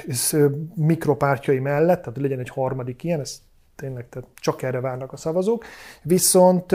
mikropártjai 0.74 1.58
mellett, 1.58 2.02
tehát 2.02 2.18
legyen 2.18 2.38
egy 2.38 2.48
harmadik 2.48 3.04
ilyen, 3.04 3.20
ez 3.20 3.42
tényleg 3.76 4.08
tehát 4.08 4.28
csak 4.34 4.62
erre 4.62 4.80
várnak 4.80 5.12
a 5.12 5.16
szavazók. 5.16 5.64
Viszont 6.02 6.74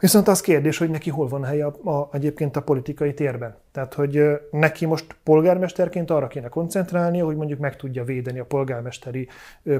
Viszont 0.00 0.28
az 0.28 0.40
kérdés, 0.40 0.78
hogy 0.78 0.90
neki 0.90 1.10
hol 1.10 1.28
van 1.28 1.44
helye 1.44 1.66
a, 1.66 1.90
a, 1.90 2.08
egyébként 2.12 2.56
a 2.56 2.62
politikai 2.62 3.14
térben. 3.14 3.56
Tehát, 3.72 3.94
hogy 3.94 4.22
neki 4.50 4.86
most 4.86 5.16
polgármesterként 5.22 6.10
arra 6.10 6.26
kéne 6.26 6.48
koncentrálnia, 6.48 7.24
hogy 7.24 7.36
mondjuk 7.36 7.58
meg 7.58 7.76
tudja 7.76 8.04
védeni 8.04 8.38
a 8.38 8.44
polgármesteri 8.44 9.28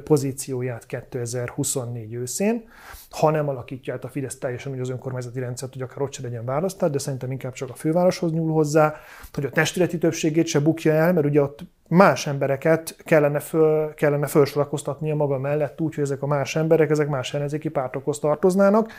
pozícióját 0.04 0.86
2024 0.86 2.14
őszén, 2.14 2.64
ha 3.10 3.30
nem 3.30 3.48
alakítja 3.48 3.94
át 3.94 4.04
a 4.04 4.08
Fidesz 4.08 4.38
teljesen 4.38 4.72
úgy 4.72 4.80
az 4.80 4.90
önkormányzati 4.90 5.40
rendszert, 5.40 5.72
hogy 5.72 5.82
akár 5.82 6.02
ott 6.02 6.12
se 6.12 6.22
legyen 6.22 6.44
választás, 6.44 6.90
de 6.90 6.98
szerintem 6.98 7.30
inkább 7.30 7.52
csak 7.52 7.70
a 7.70 7.74
fővároshoz 7.74 8.32
nyúl 8.32 8.52
hozzá, 8.52 8.94
hogy 9.32 9.44
a 9.44 9.50
testületi 9.50 9.98
többségét 9.98 10.46
se 10.46 10.60
bukja 10.60 10.92
el, 10.92 11.12
mert 11.12 11.26
ugye 11.26 11.42
ott 11.42 11.64
más 11.88 12.26
embereket 12.26 12.96
kellene, 13.04 13.38
föl, 13.38 13.94
kellene 13.94 14.26
felsorakoztatnia 14.26 15.14
maga 15.14 15.38
mellett 15.38 15.80
úgy, 15.80 15.94
hogy 15.94 16.04
ezek 16.04 16.22
a 16.22 16.26
más 16.26 16.56
emberek, 16.56 16.90
ezek 16.90 17.08
más 17.08 17.34
ellenzéki 17.34 17.68
pártokhoz 17.68 18.18
tartoznának, 18.18 18.92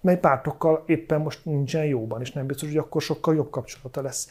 mely 0.00 0.18
pártokkal 0.18 0.82
éppen 0.86 1.20
most 1.20 1.44
nincsen 1.44 1.84
jóban, 1.84 2.20
és 2.20 2.32
nem 2.32 2.46
biztos, 2.46 2.68
hogy 2.68 2.78
akkor 2.78 3.02
sokkal 3.02 3.34
jobb 3.34 3.50
kapcsolata 3.50 4.02
lesz. 4.02 4.28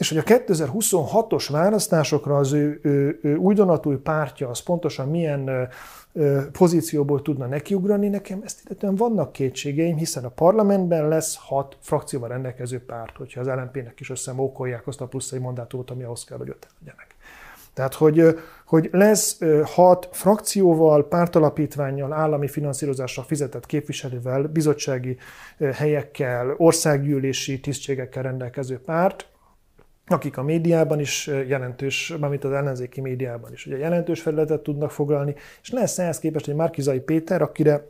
És 0.00 0.08
hogy 0.08 0.18
a 0.18 0.22
2026-os 0.22 1.46
választásokra 1.50 2.36
az 2.36 2.52
ő, 2.52 2.80
ő, 2.82 3.18
ő 3.22 3.36
újdonatúj 3.36 3.96
pártja 3.96 4.48
az 4.48 4.60
pontosan 4.60 5.08
milyen 5.08 5.68
ö, 6.12 6.42
pozícióból 6.52 7.22
tudna 7.22 7.46
nekiugrani, 7.46 8.08
nekem 8.08 8.40
ezt 8.44 8.60
illetően 8.64 8.94
vannak 8.94 9.32
kétségeim, 9.32 9.96
hiszen 9.96 10.24
a 10.24 10.28
parlamentben 10.28 11.08
lesz 11.08 11.36
hat 11.36 11.76
frakcióval 11.80 12.28
rendelkező 12.28 12.84
párt, 12.84 13.16
hogyha 13.16 13.40
az 13.40 13.46
LNP-nek 13.46 14.00
is 14.00 14.10
összemókolják 14.10 14.86
azt 14.86 15.00
a 15.00 15.06
plusz 15.06 15.32
egy 15.32 15.40
mandátumot, 15.40 15.90
ami 15.90 16.02
ahhoz 16.02 16.24
kell, 16.24 16.38
hogy 16.38 16.50
ott 16.50 16.66
legyenek. 16.78 17.09
Tehát, 17.80 17.94
hogy, 17.94 18.38
hogy 18.66 18.88
lesz 18.92 19.38
hat 19.64 20.08
frakcióval, 20.12 21.08
pártalapítványjal, 21.08 22.12
állami 22.12 22.48
finanszírozással 22.48 23.24
fizetett 23.24 23.66
képviselővel, 23.66 24.42
bizottsági 24.42 25.16
helyekkel, 25.72 26.54
országgyűlési 26.56 27.60
tisztségekkel 27.60 28.22
rendelkező 28.22 28.78
párt, 28.78 29.28
akik 30.06 30.36
a 30.36 30.42
médiában 30.42 31.00
is 31.00 31.26
jelentős, 31.46 32.14
mármint 32.20 32.44
az 32.44 32.52
ellenzéki 32.52 33.00
médiában 33.00 33.52
is 33.52 33.66
ugye 33.66 33.76
jelentős 33.76 34.20
felületet 34.20 34.60
tudnak 34.60 34.90
foglalni, 34.90 35.34
és 35.62 35.70
lesz 35.70 35.98
ehhez 35.98 36.18
képest 36.18 36.48
egy 36.48 36.54
Márkizai 36.54 37.00
Péter, 37.00 37.42
akire 37.42 37.86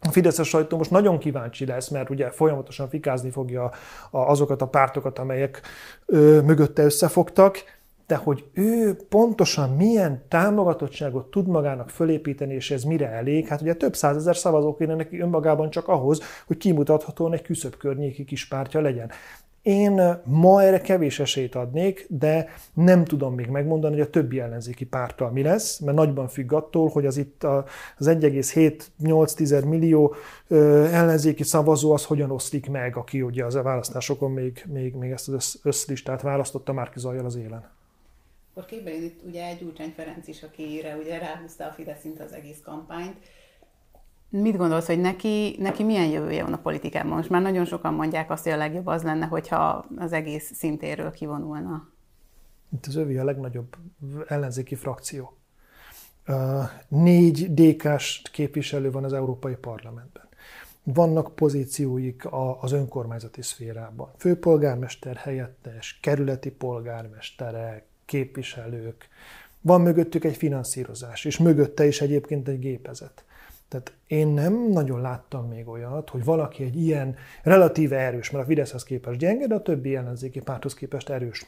a 0.00 0.10
Fideszes 0.10 0.48
sajtó 0.48 0.76
most 0.76 0.90
nagyon 0.90 1.18
kíváncsi 1.18 1.66
lesz, 1.66 1.88
mert 1.88 2.10
ugye 2.10 2.30
folyamatosan 2.30 2.88
fikázni 2.88 3.30
fogja 3.30 3.70
azokat 4.10 4.62
a 4.62 4.66
pártokat, 4.66 5.18
amelyek 5.18 5.60
mögötte 6.44 6.82
összefogtak, 6.82 7.80
de 8.12 8.18
hogy 8.18 8.44
ő 8.52 8.96
pontosan 9.08 9.70
milyen 9.70 10.22
támogatottságot 10.28 11.30
tud 11.30 11.46
magának 11.46 11.90
fölépíteni, 11.90 12.54
és 12.54 12.70
ez 12.70 12.82
mire 12.82 13.08
elég, 13.08 13.46
hát 13.46 13.60
ugye 13.60 13.74
több 13.74 13.96
százezer 13.96 14.36
szavazók 14.36 14.78
kéne 14.78 14.94
neki 14.94 15.20
önmagában 15.20 15.70
csak 15.70 15.88
ahhoz, 15.88 16.20
hogy 16.46 16.56
kimutathatóan 16.56 17.32
egy 17.32 17.42
küszöbb 17.42 17.76
környéki 17.76 18.24
kis 18.24 18.48
pártja 18.48 18.80
legyen. 18.80 19.10
Én 19.62 20.20
ma 20.24 20.62
erre 20.62 20.80
kevés 20.80 21.20
esélyt 21.20 21.54
adnék, 21.54 22.06
de 22.08 22.48
nem 22.74 23.04
tudom 23.04 23.34
még 23.34 23.46
megmondani, 23.46 23.94
hogy 23.94 24.06
a 24.06 24.10
többi 24.10 24.40
ellenzéki 24.40 24.84
párttal 24.84 25.30
mi 25.30 25.42
lesz, 25.42 25.78
mert 25.78 25.96
nagyban 25.96 26.28
függ 26.28 26.52
attól, 26.52 26.88
hogy 26.88 27.06
az 27.06 27.16
itt 27.16 27.44
az 27.98 28.06
1,7-8 28.06 29.68
millió 29.68 30.14
ellenzéki 30.48 31.42
szavazó 31.42 31.92
az 31.92 32.04
hogyan 32.04 32.30
oszlik 32.30 32.70
meg, 32.70 32.96
aki 32.96 33.22
ugye 33.22 33.44
az 33.44 33.54
a 33.54 33.62
választásokon 33.62 34.30
még, 34.30 34.64
még, 34.72 34.94
még 34.94 35.10
ezt 35.10 35.28
az 35.28 35.60
összlistát 35.62 36.22
választotta 36.22 36.72
már 36.72 36.90
Zajjal 36.94 37.24
az 37.24 37.36
élen 37.36 37.80
akkor 38.54 38.68
képbe 38.68 38.94
jön 38.94 39.02
itt 39.02 39.22
ugye 39.26 39.46
egy 39.46 39.58
Gyurcsány 39.58 39.92
Ferenc 39.96 40.28
is, 40.28 40.42
akire 40.42 40.96
ugye 40.96 41.18
ráhúzta 41.18 41.66
a 41.66 41.72
Fidesz 41.72 42.00
szinte 42.00 42.24
az 42.24 42.32
egész 42.32 42.60
kampányt. 42.64 43.16
Mit 44.28 44.56
gondolsz, 44.56 44.86
hogy 44.86 45.00
neki, 45.00 45.56
neki 45.58 45.82
milyen 45.82 46.06
jövője 46.06 46.42
van 46.42 46.52
a 46.52 46.58
politikában? 46.58 47.16
Most 47.16 47.30
már 47.30 47.42
nagyon 47.42 47.64
sokan 47.64 47.94
mondják 47.94 48.30
azt, 48.30 48.42
hogy 48.42 48.52
a 48.52 48.56
legjobb 48.56 48.86
az 48.86 49.02
lenne, 49.02 49.26
hogyha 49.26 49.86
az 49.96 50.12
egész 50.12 50.52
szintéről 50.54 51.10
kivonulna. 51.10 51.88
Itt 52.72 52.86
az 52.86 52.96
övé 52.96 53.16
a 53.16 53.24
legnagyobb 53.24 53.76
ellenzéki 54.28 54.74
frakció. 54.74 55.36
Négy 56.88 57.54
DK-s 57.54 58.22
képviselő 58.32 58.90
van 58.90 59.04
az 59.04 59.12
Európai 59.12 59.54
Parlamentben. 59.54 60.28
Vannak 60.82 61.34
pozícióik 61.34 62.22
az 62.60 62.72
önkormányzati 62.72 63.42
szférában. 63.42 64.10
Főpolgármester 64.16 65.16
helyettes, 65.16 65.98
kerületi 66.02 66.50
polgármesterek, 66.50 67.84
képviselők. 68.12 69.08
Van 69.60 69.80
mögöttük 69.80 70.24
egy 70.24 70.36
finanszírozás, 70.36 71.24
és 71.24 71.38
mögötte 71.38 71.86
is 71.86 72.00
egyébként 72.00 72.48
egy 72.48 72.58
gépezet. 72.58 73.24
Tehát 73.68 73.92
én 74.06 74.26
nem 74.26 74.68
nagyon 74.70 75.00
láttam 75.00 75.48
még 75.48 75.68
olyat, 75.68 76.10
hogy 76.10 76.24
valaki 76.24 76.64
egy 76.64 76.76
ilyen 76.76 77.16
relatíve 77.42 77.98
erős, 77.98 78.30
mert 78.30 78.44
a 78.44 78.46
Fideszhez 78.46 78.84
képest 78.84 79.18
gyenge, 79.18 79.46
de 79.46 79.54
a 79.54 79.62
többi 79.62 79.96
ellenzéki 79.96 80.40
párthoz 80.40 80.74
képest 80.74 81.08
erős 81.08 81.46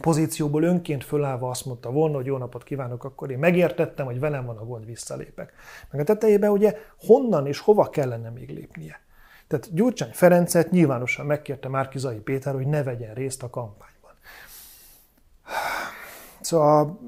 pozícióból 0.00 0.62
önként 0.62 1.04
fölállva 1.04 1.50
azt 1.50 1.66
mondta 1.66 1.90
volna, 1.90 2.16
hogy 2.16 2.26
jó 2.26 2.36
napot 2.36 2.64
kívánok, 2.64 3.04
akkor 3.04 3.30
én 3.30 3.38
megértettem, 3.38 4.06
hogy 4.06 4.20
velem 4.20 4.46
van 4.46 4.56
a 4.56 4.64
gond, 4.64 4.86
visszalépek. 4.86 5.52
Meg 5.90 6.00
a 6.00 6.04
tetejében 6.04 6.50
ugye 6.50 6.76
honnan 6.98 7.46
és 7.46 7.58
hova 7.58 7.90
kellene 7.90 8.30
még 8.30 8.50
lépnie. 8.50 9.00
Tehát 9.46 9.74
Gyurcsány 9.74 10.12
Ferencet 10.12 10.70
nyilvánosan 10.70 11.26
megkérte 11.26 11.68
Márkizai 11.68 12.18
Péter, 12.18 12.54
hogy 12.54 12.66
ne 12.66 12.82
vegyen 12.82 13.14
részt 13.14 13.42
a 13.42 13.50
kampányban. 13.50 13.89
Szóval 16.40 17.00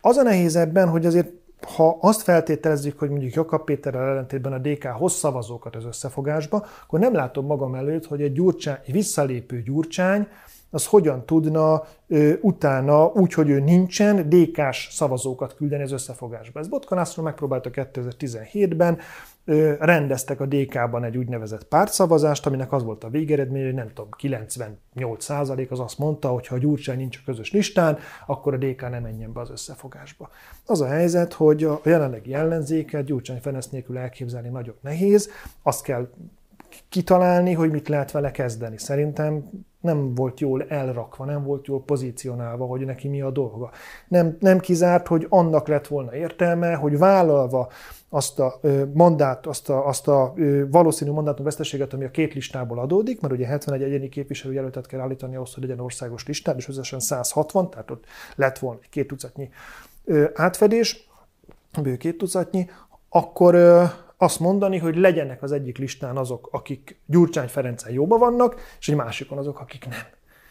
az 0.00 0.16
a 0.16 0.22
nehéz 0.22 0.56
ebben, 0.56 0.88
hogy 0.88 1.06
azért 1.06 1.32
ha 1.76 1.98
azt 2.00 2.22
feltételezzük, 2.22 2.98
hogy 2.98 3.10
mondjuk 3.10 3.34
Jakab 3.34 3.64
Péterrel 3.64 4.08
ellentétben 4.08 4.52
a 4.52 4.58
DK 4.58 4.84
hoz 4.84 5.12
szavazókat 5.12 5.76
az 5.76 5.84
összefogásba, 5.84 6.66
akkor 6.82 6.98
nem 6.98 7.14
látom 7.14 7.46
magam 7.46 7.74
előtt, 7.74 8.06
hogy 8.06 8.22
egy, 8.22 8.32
gyurcsány, 8.32 8.78
egy 8.86 8.92
visszalépő 8.92 9.62
gyurcsány 9.62 10.28
az 10.74 10.86
hogyan 10.86 11.26
tudna 11.26 11.84
ö, 12.06 12.32
utána, 12.40 13.06
úgy, 13.06 13.32
hogy 13.32 13.50
ő 13.50 13.60
nincsen, 13.60 14.28
DK-s 14.28 14.88
szavazókat 14.90 15.54
küldeni 15.54 15.82
az 15.82 15.92
összefogásba. 15.92 16.60
Ez 16.60 16.68
Botka 16.68 16.94
László 16.94 17.22
megpróbálta 17.22 17.70
2017-ben, 17.72 18.98
ö, 19.44 19.72
rendeztek 19.78 20.40
a 20.40 20.46
DK-ban 20.46 21.04
egy 21.04 21.16
úgynevezett 21.16 21.64
pártszavazást, 21.64 22.46
aminek 22.46 22.72
az 22.72 22.82
volt 22.82 23.04
a 23.04 23.08
végeredmény, 23.08 23.64
hogy 23.64 23.74
nem 23.74 23.88
tudom, 23.88 24.10
98 24.10 25.30
az 25.70 25.80
azt 25.80 25.98
mondta, 25.98 26.28
hogy 26.28 26.46
ha 26.46 26.54
a 26.54 26.58
Gyurcsány 26.58 26.96
nincs 26.96 27.16
a 27.16 27.20
közös 27.24 27.52
listán, 27.52 27.98
akkor 28.26 28.54
a 28.54 28.58
DK 28.58 28.80
nem 28.90 29.02
menjen 29.02 29.32
be 29.32 29.40
az 29.40 29.50
összefogásba. 29.50 30.30
Az 30.66 30.80
a 30.80 30.86
helyzet, 30.86 31.32
hogy 31.32 31.64
a 31.64 31.80
jelenlegi 31.84 32.34
ellenzéket 32.34 33.04
Gyurcsány 33.04 33.40
Ferenc 33.40 33.66
nélkül 33.66 33.98
elképzelni 33.98 34.48
nagyon 34.48 34.74
nehéz, 34.80 35.30
azt 35.62 35.82
kell 35.82 36.08
kitalálni, 36.88 37.52
hogy 37.52 37.70
mit 37.70 37.88
lehet 37.88 38.10
vele 38.10 38.30
kezdeni. 38.30 38.78
Szerintem 38.78 39.50
nem 39.80 40.14
volt 40.14 40.40
jól 40.40 40.64
elrakva, 40.68 41.24
nem 41.24 41.44
volt 41.44 41.66
jól 41.66 41.82
pozícionálva, 41.82 42.66
hogy 42.66 42.84
neki 42.84 43.08
mi 43.08 43.20
a 43.20 43.30
dolga. 43.30 43.70
Nem, 44.08 44.36
nem 44.40 44.58
kizárt, 44.58 45.06
hogy 45.06 45.26
annak 45.28 45.68
lett 45.68 45.86
volna 45.86 46.14
értelme, 46.14 46.74
hogy 46.74 46.98
vállalva 46.98 47.70
azt 48.08 48.38
a 48.38 48.60
mandát, 48.92 49.46
azt 49.46 49.68
a, 49.68 49.86
azt 49.86 50.08
a 50.08 50.34
valószínű 50.70 51.10
mandátum 51.10 51.44
veszteséget, 51.44 51.92
ami 51.92 52.04
a 52.04 52.10
két 52.10 52.34
listából 52.34 52.78
adódik, 52.78 53.20
mert 53.20 53.34
ugye 53.34 53.46
71 53.46 53.82
egyéni 53.82 54.08
képviselőjelöltet 54.08 54.86
kell 54.86 55.00
állítani 55.00 55.36
ahhoz, 55.36 55.54
hogy 55.54 55.62
legyen 55.62 55.80
országos 55.80 56.26
listán, 56.26 56.56
és 56.56 56.68
összesen 56.68 57.00
160, 57.00 57.70
tehát 57.70 57.90
ott 57.90 58.04
lett 58.36 58.58
volna 58.58 58.80
egy 58.82 58.88
két 58.88 59.06
tucatnyi 59.06 59.48
átfedés, 60.34 61.08
bő 61.82 61.96
két 61.96 62.18
tucatnyi, 62.18 62.66
akkor 63.08 63.54
azt 64.24 64.40
mondani, 64.40 64.78
hogy 64.78 64.96
legyenek 64.96 65.42
az 65.42 65.52
egyik 65.52 65.78
listán 65.78 66.16
azok, 66.16 66.48
akik 66.52 67.00
Gyurcsány 67.06 67.48
Ferencen 67.48 67.92
jóban 67.92 68.18
vannak, 68.18 68.60
és 68.80 68.88
egy 68.88 68.96
másikon 68.96 69.38
azok, 69.38 69.60
akik 69.60 69.86
nem. 69.88 70.06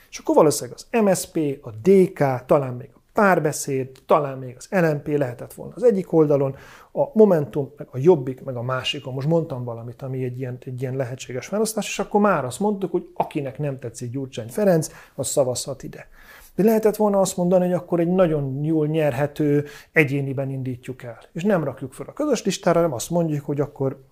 És 0.10 0.18
akkor 0.18 0.36
valószínűleg 0.36 0.80
az 0.80 1.02
MSP, 1.02 1.60
a 1.62 1.70
DK, 1.70 2.46
talán 2.46 2.74
még 2.74 2.90
a 2.94 3.00
párbeszéd, 3.14 3.90
talán 4.06 4.38
még 4.38 4.56
az 4.58 4.68
LNP 4.70 5.08
lehetett 5.08 5.54
volna 5.54 5.74
az 5.76 5.84
egyik 5.84 6.14
oldalon, 6.14 6.56
a 6.92 7.04
Momentum, 7.14 7.72
meg 7.78 7.88
a 7.92 7.98
Jobbik, 7.98 8.44
meg 8.44 8.56
a 8.56 8.62
másikon. 8.62 9.14
Most 9.14 9.28
mondtam 9.28 9.64
valamit, 9.64 10.02
ami 10.02 10.24
egy 10.24 10.40
ilyen, 10.40 10.58
egy 10.60 10.82
ilyen 10.82 10.96
lehetséges 10.96 11.48
felosztás, 11.48 11.88
és 11.88 12.00
akkor 12.00 12.22
már 12.22 12.46
azt 12.46 12.60
mondtuk, 12.60 12.92
hogy 12.92 13.10
akinek 13.14 13.58
nem 13.58 13.80
tetszik 13.80 14.12
Gyurcsány 14.12 14.50
Ferenc, 14.50 14.90
az 15.16 15.28
szavazhat 15.28 15.84
ide. 15.84 16.08
De 16.56 16.64
lehetett 16.64 16.96
volna 16.96 17.20
azt 17.20 17.38
mondani, 17.38 17.66
hogy 17.66 17.74
akkor 17.74 18.00
egy 18.00 18.08
nagyon 18.08 18.64
jól 18.64 18.88
nyerhető 18.88 19.66
egyéniben 19.92 20.50
indítjuk 20.50 21.04
el. 21.04 21.20
És 21.32 21.44
nem 21.44 21.64
rakjuk 21.64 21.94
fel 21.94 22.06
a 22.10 22.14
közös 22.14 22.44
listára, 22.44 22.78
hanem 22.78 22.94
azt 22.94 23.10
mondjuk, 23.10 23.46
hogy 23.46 23.62
akkor 23.62 24.04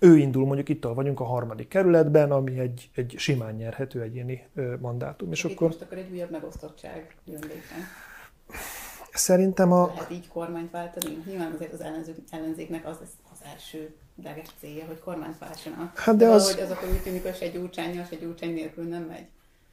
ő 0.00 0.16
indul, 0.16 0.46
mondjuk 0.46 0.68
itt 0.68 0.84
vagyunk 0.84 1.20
a 1.20 1.24
harmadik 1.24 1.68
kerületben, 1.68 2.30
ami 2.30 2.58
egy, 2.58 2.90
egy 2.94 3.14
simán 3.18 3.54
nyerhető 3.54 4.00
egyéni 4.00 4.46
mandátum. 4.80 5.32
És 5.32 5.44
akkor... 5.44 5.66
Most 5.66 5.82
akkor 5.82 5.98
egy 5.98 6.10
újabb 6.12 6.30
megosztottság 6.30 7.16
jön 7.24 7.40
létre. 7.40 7.76
Szerintem 9.12 9.72
a... 9.72 9.86
Lehet 9.86 10.10
így 10.10 10.28
kormányt 10.28 10.70
váltani? 10.70 11.22
Nyilván 11.26 11.52
azért 11.52 11.72
az 11.72 11.80
ellenzék, 11.80 12.16
ellenzéknek 12.30 12.86
az 12.86 12.96
az 13.32 13.38
első 13.54 13.94
leges 14.22 14.46
célja, 14.60 14.84
hogy 14.86 14.98
kormányt 14.98 15.38
váltsanak. 15.38 15.98
Hát 15.98 16.16
de, 16.16 16.24
de 16.26 16.30
az... 16.30 16.58
az 16.62 16.70
akkor 16.70 16.88
úgy 16.88 17.02
tűnik, 17.02 17.22
hogy 17.22 17.36
se 17.36 17.48
gyurcsányos, 17.48 18.08
se 18.08 18.16
gyurcsány 18.16 18.52
nélkül 18.52 18.84
nem 18.84 19.02
megy. 19.02 19.26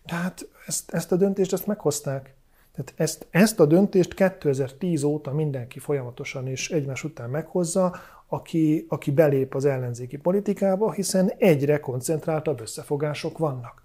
Tehát 0.08 0.50
ezt, 0.66 0.92
ezt 0.92 1.12
a 1.12 1.16
döntést 1.16 1.54
ezt 1.54 1.68
meghozták. 1.68 2.34
Tehát 2.76 2.94
ezt, 2.96 3.28
ezt 3.30 3.60
a 3.60 3.66
döntést 3.66 4.14
2010 4.14 5.04
óta 5.04 5.32
mindenki 5.32 5.80
folyamatosan 5.80 6.48
és 6.48 6.70
egymás 6.70 7.04
után 7.04 7.30
meghozza, 7.30 7.96
aki, 8.28 8.86
aki 8.90 9.12
belép 9.12 9.56
az 9.56 9.66
ellenzéki 9.66 10.18
politikába, 10.18 10.92
hiszen 10.92 11.32
egyre 11.38 11.80
koncentráltabb 11.80 12.62
összefogások 12.62 13.38
vannak. 13.38 13.84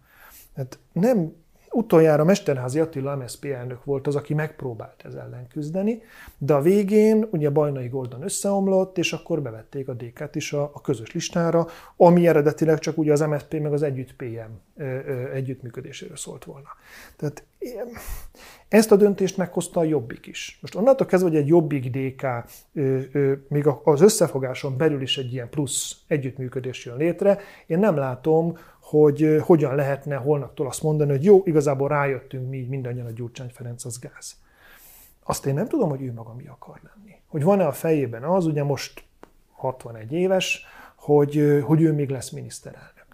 Tehát 0.54 0.78
nem 0.92 1.32
Utoljára 1.72 2.24
Mesterházi 2.24 2.80
Attila 2.80 3.16
MSZP 3.16 3.44
elnök 3.44 3.84
volt 3.84 4.06
az, 4.06 4.16
aki 4.16 4.34
megpróbált 4.34 5.02
ez 5.04 5.14
ellen 5.14 5.46
küzdeni, 5.48 6.02
de 6.38 6.54
a 6.54 6.60
végén 6.60 7.28
ugye 7.30 7.50
Bajnai 7.50 7.88
Gordon 7.88 8.22
összeomlott, 8.22 8.98
és 8.98 9.12
akkor 9.12 9.42
bevették 9.42 9.88
a 9.88 9.92
DK-t 9.92 10.34
is 10.34 10.52
a, 10.52 10.62
a 10.74 10.80
közös 10.80 11.12
listára, 11.12 11.66
ami 11.96 12.26
eredetileg 12.26 12.78
csak 12.78 12.98
ugye 12.98 13.12
az 13.12 13.20
MSZP 13.20 13.60
meg 13.60 13.72
az 13.72 13.82
Együtt 13.82 14.14
PM 14.16 14.80
együttműködéséről 15.32 16.16
szólt 16.16 16.44
volna. 16.44 16.68
Tehát 17.16 17.44
ezt 18.68 18.92
a 18.92 18.96
döntést 18.96 19.36
meghozta 19.36 19.80
a 19.80 19.84
Jobbik 19.84 20.26
is. 20.26 20.58
Most 20.60 20.74
onnantól 20.74 21.06
kezdve, 21.06 21.28
hogy 21.28 21.38
egy 21.38 21.46
Jobbik 21.46 21.90
DK 21.90 22.26
még 23.48 23.66
az 23.84 24.00
összefogáson 24.00 24.76
belül 24.76 25.02
is 25.02 25.18
egy 25.18 25.32
ilyen 25.32 25.48
plusz 25.48 25.96
együttműködés 26.06 26.84
jön 26.84 26.96
létre, 26.96 27.38
én 27.66 27.78
nem 27.78 27.96
látom, 27.96 28.58
hogy 28.92 29.38
hogyan 29.40 29.74
lehetne 29.74 30.16
holnaptól 30.16 30.66
azt 30.66 30.82
mondani, 30.82 31.10
hogy 31.10 31.24
jó, 31.24 31.42
igazából 31.44 31.88
rájöttünk 31.88 32.48
mi 32.48 32.66
mindannyian, 32.68 33.06
a 33.06 33.10
Gyurcsány 33.10 33.50
Ferenc 33.52 33.84
az 33.84 33.98
gáz. 33.98 34.36
Azt 35.22 35.46
én 35.46 35.54
nem 35.54 35.68
tudom, 35.68 35.88
hogy 35.88 36.02
ő 36.02 36.12
maga 36.12 36.34
mi 36.34 36.46
akar 36.46 36.80
lenni. 36.82 37.14
Hogy 37.26 37.42
van-e 37.42 37.66
a 37.66 37.72
fejében 37.72 38.22
az, 38.22 38.46
ugye 38.46 38.62
most 38.62 39.04
61 39.52 40.12
éves, 40.12 40.64
hogy, 40.94 41.62
hogy 41.64 41.82
ő 41.82 41.92
még 41.92 42.08
lesz 42.08 42.30
miniszterelnök. 42.30 43.06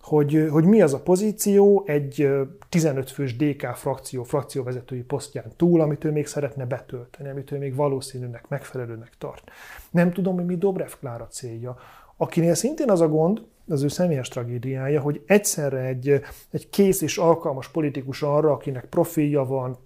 Hogy, 0.00 0.46
hogy 0.50 0.64
mi 0.64 0.82
az 0.82 0.94
a 0.94 1.00
pozíció 1.00 1.84
egy 1.86 2.28
15 2.68 3.10
fős 3.10 3.36
DK 3.36 3.66
frakció, 3.74 4.22
frakcióvezetői 4.22 5.02
posztján 5.02 5.52
túl, 5.56 5.80
amit 5.80 6.04
ő 6.04 6.10
még 6.10 6.26
szeretne 6.26 6.66
betölteni, 6.66 7.28
amit 7.28 7.50
ő 7.50 7.58
még 7.58 7.74
valószínűnek, 7.74 8.48
megfelelőnek 8.48 9.12
tart. 9.18 9.50
Nem 9.90 10.12
tudom, 10.12 10.34
hogy 10.34 10.46
mi 10.46 10.56
Dobrev 10.56 10.90
Klára 11.00 11.26
célja, 11.26 11.76
akinél 12.16 12.54
szintén 12.54 12.90
az 12.90 13.00
a 13.00 13.08
gond, 13.08 13.42
az 13.70 13.82
ő 13.82 13.88
személyes 13.88 14.28
tragédiája, 14.28 15.00
hogy 15.00 15.22
egyszerre 15.26 15.80
egy, 15.80 16.20
egy 16.50 16.70
kész 16.70 17.00
és 17.00 17.18
alkalmas 17.18 17.68
politikus 17.68 18.22
arra, 18.22 18.52
akinek 18.52 18.84
profilja 18.84 19.44
van, 19.44 19.78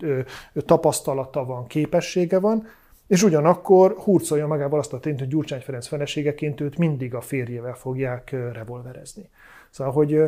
tapasztalata 0.55 1.45
van, 1.45 1.67
képessége 1.67 2.39
van, 2.39 2.67
és 3.07 3.23
ugyanakkor 3.23 3.97
hurcolja 3.99 4.47
magával 4.47 4.79
azt 4.79 4.93
a 4.93 5.01
tényt, 5.01 5.19
hogy 5.19 5.29
Gyurcsány 5.29 5.61
Ferenc 5.61 5.87
feleségeként 5.87 6.61
őt 6.61 6.79
mindig 6.79 7.15
a 7.15 7.21
férjével 7.21 7.75
fogják 7.75 8.31
revolverezni. 8.53 9.29
Szóval, 9.71 9.93
hogy 9.93 10.23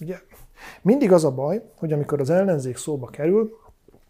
ugye, 0.00 0.18
mindig 0.82 1.12
az 1.12 1.24
a 1.24 1.34
baj, 1.34 1.62
hogy 1.76 1.92
amikor 1.92 2.20
az 2.20 2.30
ellenzék 2.30 2.76
szóba 2.76 3.06
kerül, 3.06 3.58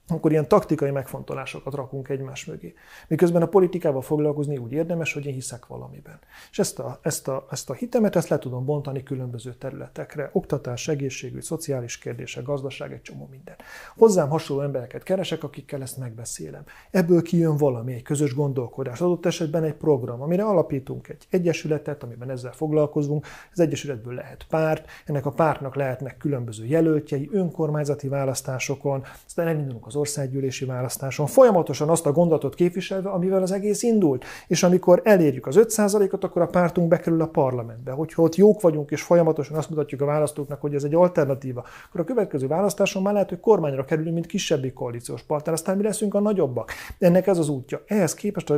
akkor 0.09 0.31
ilyen 0.31 0.49
taktikai 0.49 0.91
megfontolásokat 0.91 1.75
rakunk 1.75 2.09
egymás 2.09 2.45
mögé. 2.45 2.75
Miközben 3.09 3.43
a 3.43 3.47
politikával 3.47 4.03
foglalkozni 4.03 4.57
úgy 4.57 4.73
érdemes, 4.73 5.13
hogy 5.13 5.27
én 5.27 5.33
hiszek 5.33 5.67
valamiben. 5.67 6.19
És 6.51 6.59
ezt 6.59 6.79
a, 6.79 6.99
ezt 7.03 7.29
a, 7.29 7.47
ezt 7.51 7.71
a 7.71 7.75
hitemet 7.75 8.17
ezt 8.17 8.29
le 8.29 8.39
tudom 8.39 8.65
bontani 8.65 9.03
különböző 9.03 9.55
területekre. 9.55 10.31
Oktatás, 10.33 10.89
egészségügy, 10.89 11.43
szociális 11.43 11.99
kérdések, 11.99 12.45
gazdaság, 12.45 12.93
egy 12.93 13.03
csomó 13.03 13.29
minden. 13.31 13.57
Hozzám 13.97 14.29
hasonló 14.29 14.63
embereket 14.63 15.03
keresek, 15.03 15.45
akikkel 15.45 15.83
ezt 15.83 15.99
megbeszélem. 15.99 16.63
Ebből 16.91 17.23
kijön 17.23 17.57
valami, 17.57 17.95
egy 17.95 18.03
közös 18.03 18.35
gondolkodás, 18.35 19.01
adott 19.01 19.27
esetben 19.27 19.65
egy 19.65 19.75
program, 19.75 20.23
amire 20.23 20.45
alapítunk 20.45 21.09
egy 21.09 21.27
egyesületet, 21.31 22.03
amiben 22.03 22.31
ezzel 22.31 22.53
foglalkozunk. 22.53 23.27
Az 23.53 23.61
egyesületből 23.61 24.15
lehet 24.15 24.47
párt, 24.49 24.89
ennek 25.07 25.27
a 25.27 25.31
pártnak 25.31 25.75
lehetnek 25.75 26.17
különböző 26.17 26.65
jelöltjei, 26.65 27.29
önkormányzati 27.33 28.09
választásokon, 28.09 29.05
aztán 29.27 29.47
elindulunk 29.47 29.87
az 29.87 29.97
országgyűlési 29.99 30.65
választáson, 30.65 31.27
folyamatosan 31.27 31.89
azt 31.89 32.07
a 32.07 32.13
gondolatot 32.13 32.55
képviselve, 32.55 33.11
amivel 33.11 33.43
az 33.43 33.53
egész 33.53 33.83
indult. 33.83 34.25
És 34.47 34.63
amikor 34.63 35.01
elérjük 35.05 35.47
az 35.47 35.57
5%-ot, 35.59 36.25
akkor 36.25 36.43
a 36.43 36.47
pártunk 36.47 36.89
bekerül 36.89 37.21
a 37.21 37.27
parlamentbe. 37.27 37.91
Hogyha 37.91 38.23
ott 38.23 38.35
jók 38.37 38.61
vagyunk, 38.61 38.91
és 38.91 39.03
folyamatosan 39.03 39.57
azt 39.57 39.71
mutatjuk 39.71 40.01
a 40.01 40.05
választóknak, 40.05 40.61
hogy 40.61 40.75
ez 40.75 40.85
egy 40.85 40.95
alternatíva, 40.95 41.65
akkor 41.89 42.01
a 42.01 42.05
következő 42.05 42.47
választáson 42.47 43.03
már 43.03 43.13
lehet, 43.13 43.29
hogy 43.29 43.41
kormányra 43.41 43.85
kerülünk, 43.85 44.15
mint 44.15 44.27
kisebbik 44.27 44.73
koalíciós 44.73 45.23
partner, 45.23 45.55
aztán 45.55 45.77
mi 45.77 45.83
leszünk 45.83 46.15
a 46.15 46.21
nagyobbak. 46.21 46.73
Ennek 46.99 47.27
ez 47.27 47.39
az 47.39 47.49
útja. 47.49 47.83
Ehhez 47.87 48.15
képest 48.15 48.51
a 48.51 48.57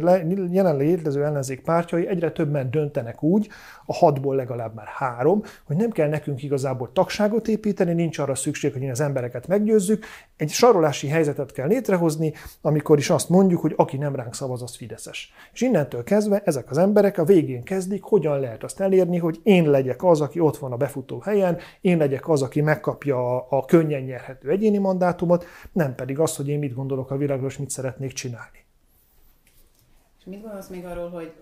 jelenleg 0.50 0.86
létező 0.86 1.24
ellenzék 1.24 1.60
pártjai 1.60 2.06
egyre 2.06 2.32
többen 2.32 2.70
döntenek 2.70 3.22
úgy, 3.22 3.48
a 3.86 3.94
hatból 3.94 4.36
legalább 4.36 4.74
már 4.74 4.86
három, 4.86 5.42
hogy 5.66 5.76
nem 5.76 5.90
kell 5.90 6.08
nekünk 6.08 6.42
igazából 6.42 6.90
tagságot 6.92 7.48
építeni, 7.48 7.92
nincs 7.92 8.18
arra 8.18 8.34
szükség, 8.34 8.72
hogy 8.72 8.88
az 8.88 9.00
embereket 9.00 9.46
meggyőzzük. 9.46 10.04
Egy 10.36 10.50
sarolási 10.50 11.08
helyzetet 11.30 11.56
kell 11.56 11.68
létrehozni, 11.68 12.32
amikor 12.60 12.98
is 12.98 13.10
azt 13.10 13.28
mondjuk, 13.28 13.60
hogy 13.60 13.72
aki 13.76 13.96
nem 13.96 14.14
ránk 14.14 14.34
szavaz, 14.34 14.62
az 14.62 14.76
fideszes. 14.76 15.32
És 15.52 15.60
innentől 15.60 16.04
kezdve 16.04 16.42
ezek 16.44 16.70
az 16.70 16.78
emberek 16.78 17.18
a 17.18 17.24
végén 17.24 17.62
kezdik, 17.62 18.02
hogyan 18.02 18.40
lehet 18.40 18.64
azt 18.64 18.80
elérni, 18.80 19.18
hogy 19.18 19.40
én 19.42 19.70
legyek 19.70 20.04
az, 20.04 20.20
aki 20.20 20.40
ott 20.40 20.56
van 20.56 20.72
a 20.72 20.76
befutó 20.76 21.18
helyen, 21.18 21.58
én 21.80 21.98
legyek 21.98 22.28
az, 22.28 22.42
aki 22.42 22.60
megkapja 22.60 23.48
a, 23.48 23.64
könnyen 23.64 24.02
nyerhető 24.02 24.50
egyéni 24.50 24.78
mandátumot, 24.78 25.44
nem 25.72 25.94
pedig 25.94 26.18
az, 26.18 26.36
hogy 26.36 26.48
én 26.48 26.58
mit 26.58 26.74
gondolok 26.74 27.10
a 27.10 27.16
világról, 27.16 27.48
és 27.48 27.58
mit 27.58 27.70
szeretnék 27.70 28.12
csinálni. 28.12 28.64
És 30.18 30.24
mit 30.24 30.42
gondolsz 30.42 30.68
még 30.68 30.84
arról, 30.84 31.08
hogy 31.10 31.32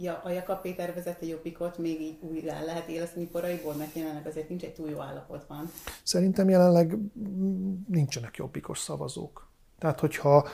ja, 0.00 0.20
a 0.24 0.30
Jakab 0.30 0.60
Péter 0.60 0.94
vezette 0.94 1.26
Jobbikot 1.26 1.78
még 1.78 2.00
így 2.00 2.18
újra 2.20 2.64
lehet 2.64 2.88
éleszteni 2.88 3.26
poraiból, 3.26 3.74
mert 3.74 3.94
jelenleg 3.94 4.26
azért 4.26 4.48
nincs 4.48 4.62
egy 4.62 4.74
túl 4.74 4.90
jó 4.90 5.00
állapotban. 5.00 5.70
Szerintem 6.02 6.48
jelenleg 6.48 6.96
nincsenek 7.88 8.36
jobbikos 8.36 8.78
szavazók. 8.78 9.50
Tehát, 9.78 10.00
hogyha 10.00 10.48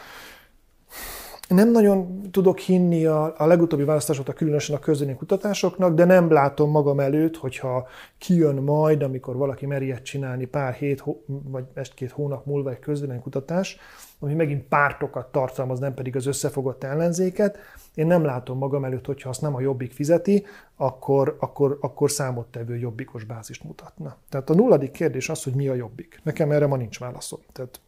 nem 1.49 1.71
nagyon 1.71 2.23
tudok 2.31 2.59
hinni 2.59 3.05
a, 3.05 3.35
a 3.37 3.47
legutóbbi 3.47 3.85
választásokra, 3.85 4.33
különösen 4.33 4.77
a 4.77 4.79
közönyi 4.79 5.15
kutatásoknak, 5.15 5.95
de 5.95 6.05
nem 6.05 6.31
látom 6.31 6.71
magam 6.71 7.01
előtt, 7.01 7.37
hogyha 7.37 7.89
kijön 8.19 8.55
majd, 8.55 9.03
amikor 9.03 9.37
valaki 9.37 9.67
meri 9.67 9.85
ilyet 9.85 10.03
csinálni 10.03 10.45
pár 10.45 10.73
hét, 10.73 11.05
vagy 11.27 11.65
egy-két 11.75 12.11
hónap 12.11 12.47
múlva 12.47 12.71
egy 12.71 12.79
közvélemény 12.79 13.23
kutatás, 13.23 13.79
ami 14.19 14.35
megint 14.35 14.63
pártokat 14.63 15.33
tartalmaz, 15.33 15.79
nem 15.79 15.95
pedig 15.95 16.17
az 16.17 16.27
összefogott 16.27 16.85
ellenzéket. 16.85 17.59
Én 17.95 18.07
nem 18.07 18.25
látom 18.25 18.59
magam 18.59 18.85
előtt, 18.85 19.07
hogyha 19.07 19.29
azt 19.29 19.41
nem 19.41 19.55
a 19.55 19.61
jobbik 19.61 19.93
fizeti, 19.93 20.47
akkor, 20.77 21.37
akkor, 21.41 21.79
akkor 21.81 22.11
számottevő 22.11 22.77
jobbikos 22.77 23.25
bázist 23.25 23.65
mutatna. 23.65 24.17
Tehát 24.29 24.51
a 24.51 24.55
nulladik 24.55 24.91
kérdés 24.91 25.29
az, 25.29 25.43
hogy 25.43 25.55
mi 25.55 25.69
a 25.69 25.75
jobbik. 25.75 26.21
Nekem 26.23 26.51
erre 26.51 26.67
ma 26.67 26.77
nincs 26.77 26.99
válaszom. 26.99 27.41
Tehát 27.53 27.81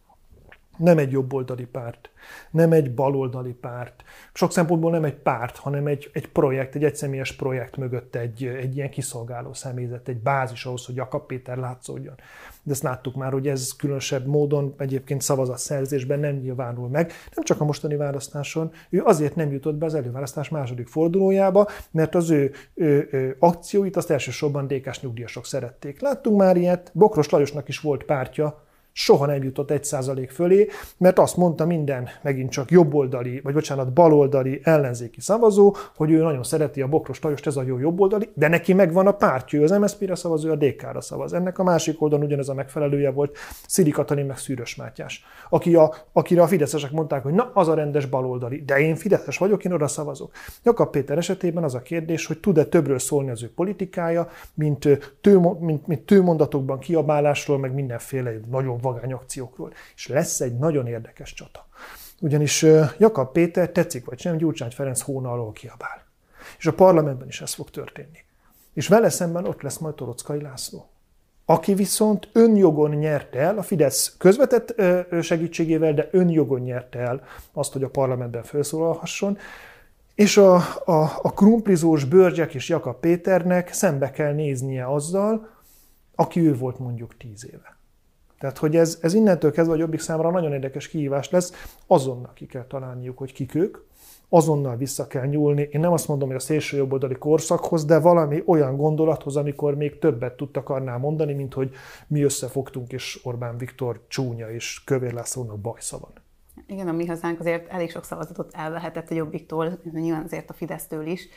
nem 0.76 0.98
egy 0.98 1.10
jobboldali 1.10 1.64
párt, 1.64 2.10
nem 2.50 2.72
egy 2.72 2.94
baloldali 2.94 3.52
párt. 3.52 4.04
Sok 4.32 4.52
szempontból 4.52 4.90
nem 4.90 5.04
egy 5.04 5.14
párt, 5.14 5.56
hanem 5.56 5.86
egy, 5.86 6.10
egy 6.12 6.28
projekt, 6.28 6.74
egy 6.74 6.84
egyszemélyes 6.84 7.32
projekt 7.32 7.76
mögött 7.76 8.14
egy, 8.14 8.44
egy 8.44 8.76
ilyen 8.76 8.90
kiszolgáló 8.90 9.52
személyzet, 9.52 10.08
egy 10.08 10.18
bázis 10.18 10.64
ahhoz, 10.64 10.86
hogy 10.86 10.94
Jakab 10.94 11.26
Péter 11.26 11.56
látszódjon. 11.56 12.14
De 12.62 12.72
ezt 12.72 12.82
láttuk 12.82 13.14
már, 13.14 13.32
hogy 13.32 13.48
ez 13.48 13.76
különösebb 13.76 14.26
módon 14.26 14.74
egyébként 14.78 15.22
szavazatszerzésben 15.22 16.18
nem 16.18 16.34
nyilvánul 16.34 16.88
meg. 16.88 17.12
Nem 17.34 17.44
csak 17.44 17.60
a 17.60 17.64
mostani 17.64 17.96
választáson, 17.96 18.72
ő 18.90 19.02
azért 19.04 19.34
nem 19.34 19.52
jutott 19.52 19.74
be 19.74 19.86
az 19.86 19.94
előválasztás 19.94 20.48
második 20.48 20.88
fordulójába, 20.88 21.68
mert 21.90 22.14
az 22.14 22.30
ő, 22.30 22.52
ő, 22.74 23.08
ő 23.12 23.36
akcióit 23.38 23.96
azt 23.96 24.10
elsősorban 24.10 24.66
DK-s 24.66 25.00
nyugdíjasok 25.00 25.46
szerették. 25.46 26.00
Láttunk 26.00 26.36
már 26.36 26.56
ilyet, 26.56 26.90
Bokros 26.94 27.30
Lajosnak 27.30 27.68
is 27.68 27.80
volt 27.80 28.04
pártja, 28.04 28.65
soha 28.98 29.26
nem 29.26 29.42
jutott 29.42 29.70
1% 29.72 30.28
fölé, 30.32 30.68
mert 30.96 31.18
azt 31.18 31.36
mondta 31.36 31.66
minden 31.66 32.08
megint 32.22 32.50
csak 32.50 32.70
jobboldali, 32.70 33.40
vagy 33.40 33.54
bocsánat, 33.54 33.92
baloldali 33.92 34.60
ellenzéki 34.62 35.20
szavazó, 35.20 35.76
hogy 35.96 36.10
ő 36.10 36.22
nagyon 36.22 36.42
szereti 36.42 36.80
a 36.82 36.88
Bokros 36.88 37.18
Tajost, 37.18 37.46
ez 37.46 37.56
a 37.56 37.62
jó 37.62 37.78
jobboldali, 37.78 38.28
de 38.34 38.48
neki 38.48 38.72
megvan 38.72 39.06
a 39.06 39.12
pártja, 39.12 39.62
az 39.62 39.70
MSZP-re 39.70 40.14
szavaz, 40.14 40.44
ő 40.44 40.50
a 40.50 40.56
DK-ra 40.56 41.00
szavaz. 41.00 41.32
Ennek 41.32 41.58
a 41.58 41.62
másik 41.62 42.02
oldalon 42.02 42.24
ugyanez 42.24 42.48
a 42.48 42.54
megfelelője 42.54 43.10
volt 43.10 43.36
Sziri 43.66 43.90
Katalin 43.90 44.26
meg 44.26 44.38
Szűrös 44.38 44.76
Mátyás, 44.76 45.24
aki 45.48 45.74
a, 45.74 45.94
akire 46.12 46.42
a 46.42 46.46
fideszesek 46.46 46.90
mondták, 46.90 47.22
hogy 47.22 47.32
na, 47.32 47.50
az 47.54 47.68
a 47.68 47.74
rendes 47.74 48.06
baloldali, 48.06 48.62
de 48.66 48.78
én 48.78 48.96
fideszes 48.96 49.38
vagyok, 49.38 49.64
én 49.64 49.72
oda 49.72 49.86
szavazok. 49.86 50.30
Jakab 50.62 50.90
Péter 50.90 51.18
esetében 51.18 51.64
az 51.64 51.74
a 51.74 51.82
kérdés, 51.82 52.26
hogy 52.26 52.38
tud-e 52.38 52.64
többről 52.64 52.98
szólni 52.98 53.30
az 53.30 53.42
ő 53.42 53.50
politikája, 53.54 54.28
mint, 54.54 54.88
tő, 55.20 55.40
mint, 55.60 55.86
mint 55.86 56.06
tőmondatokban 56.06 56.78
kiabálásról, 56.78 57.58
meg 57.58 57.74
mindenféle 57.74 58.30
nagyon 58.50 58.78
vagány 58.92 59.12
akciókról. 59.12 59.72
És 59.94 60.06
lesz 60.06 60.40
egy 60.40 60.58
nagyon 60.58 60.86
érdekes 60.86 61.34
csata. 61.34 61.66
Ugyanis 62.20 62.62
Jakab 62.98 63.32
Péter 63.32 63.70
tetszik 63.70 64.04
vagy 64.04 64.18
sem, 64.20 64.36
Gyurcsány 64.36 64.70
Ferenc 64.70 65.00
hóna 65.00 65.32
alól 65.32 65.52
kiabál. 65.52 66.04
És 66.58 66.66
a 66.66 66.72
parlamentben 66.72 67.28
is 67.28 67.40
ez 67.40 67.54
fog 67.54 67.70
történni. 67.70 68.24
És 68.72 68.88
vele 68.88 69.08
szemben 69.08 69.46
ott 69.46 69.62
lesz 69.62 69.78
majd 69.78 69.94
Torockai 69.94 70.40
László 70.40 70.90
aki 71.48 71.74
viszont 71.74 72.28
önjogon 72.32 72.90
nyerte 72.90 73.38
el, 73.38 73.58
a 73.58 73.62
Fidesz 73.62 74.14
közvetett 74.18 74.82
segítségével, 75.22 75.94
de 75.94 76.08
önjogon 76.10 76.60
nyerte 76.60 76.98
el 76.98 77.24
azt, 77.52 77.72
hogy 77.72 77.82
a 77.82 77.88
parlamentben 77.88 78.42
felszólalhasson, 78.42 79.38
és 80.14 80.36
a, 80.36 80.54
a, 80.84 81.18
a 81.22 81.32
krumplizós 81.34 82.04
Börgyek 82.04 82.54
és 82.54 82.68
Jakab 82.68 83.00
Péternek 83.00 83.72
szembe 83.72 84.10
kell 84.10 84.32
néznie 84.32 84.86
azzal, 84.86 85.48
aki 86.14 86.40
ő 86.40 86.56
volt 86.56 86.78
mondjuk 86.78 87.16
tíz 87.16 87.46
éve. 87.46 87.75
Tehát, 88.38 88.58
hogy 88.58 88.76
ez, 88.76 88.98
ez 89.02 89.14
innentől 89.14 89.52
kezdve 89.52 89.74
a 89.74 89.78
Jobbik 89.78 90.00
számára 90.00 90.30
nagyon 90.30 90.52
érdekes 90.52 90.88
kihívás 90.88 91.30
lesz, 91.30 91.66
azonnal 91.86 92.32
ki 92.34 92.46
kell 92.46 92.66
találniuk, 92.66 93.18
hogy 93.18 93.32
kik 93.32 93.54
ők, 93.54 93.78
azonnal 94.28 94.76
vissza 94.76 95.06
kell 95.06 95.26
nyúlni. 95.26 95.68
Én 95.72 95.80
nem 95.80 95.92
azt 95.92 96.08
mondom, 96.08 96.28
hogy 96.28 96.36
a 96.36 96.40
szélső 96.40 96.76
jobboldali 96.76 97.14
korszakhoz, 97.14 97.84
de 97.84 97.98
valami 97.98 98.42
olyan 98.46 98.76
gondolathoz, 98.76 99.36
amikor 99.36 99.76
még 99.76 99.98
többet 99.98 100.36
tudtak 100.36 100.68
annál 100.68 100.98
mondani, 100.98 101.32
mint 101.32 101.54
hogy 101.54 101.70
mi 102.06 102.22
összefogtunk, 102.22 102.92
és 102.92 103.20
Orbán 103.22 103.58
Viktor 103.58 104.00
csúnya, 104.08 104.50
és 104.50 104.84
Kövér 104.84 105.12
Lászlónak 105.12 105.58
bajsza 105.58 105.98
van. 105.98 106.12
Igen, 106.66 106.88
a 106.88 106.92
mi 106.92 107.06
hazánk 107.06 107.40
azért 107.40 107.68
elég 107.68 107.90
sok 107.90 108.04
szavazatot 108.04 108.54
elvehetett 108.54 109.10
a 109.10 109.14
Jobbiktól, 109.14 109.78
nyilván 109.92 110.24
azért 110.24 110.50
a 110.50 110.52
Fidesztől 110.52 111.06
is, 111.06 111.28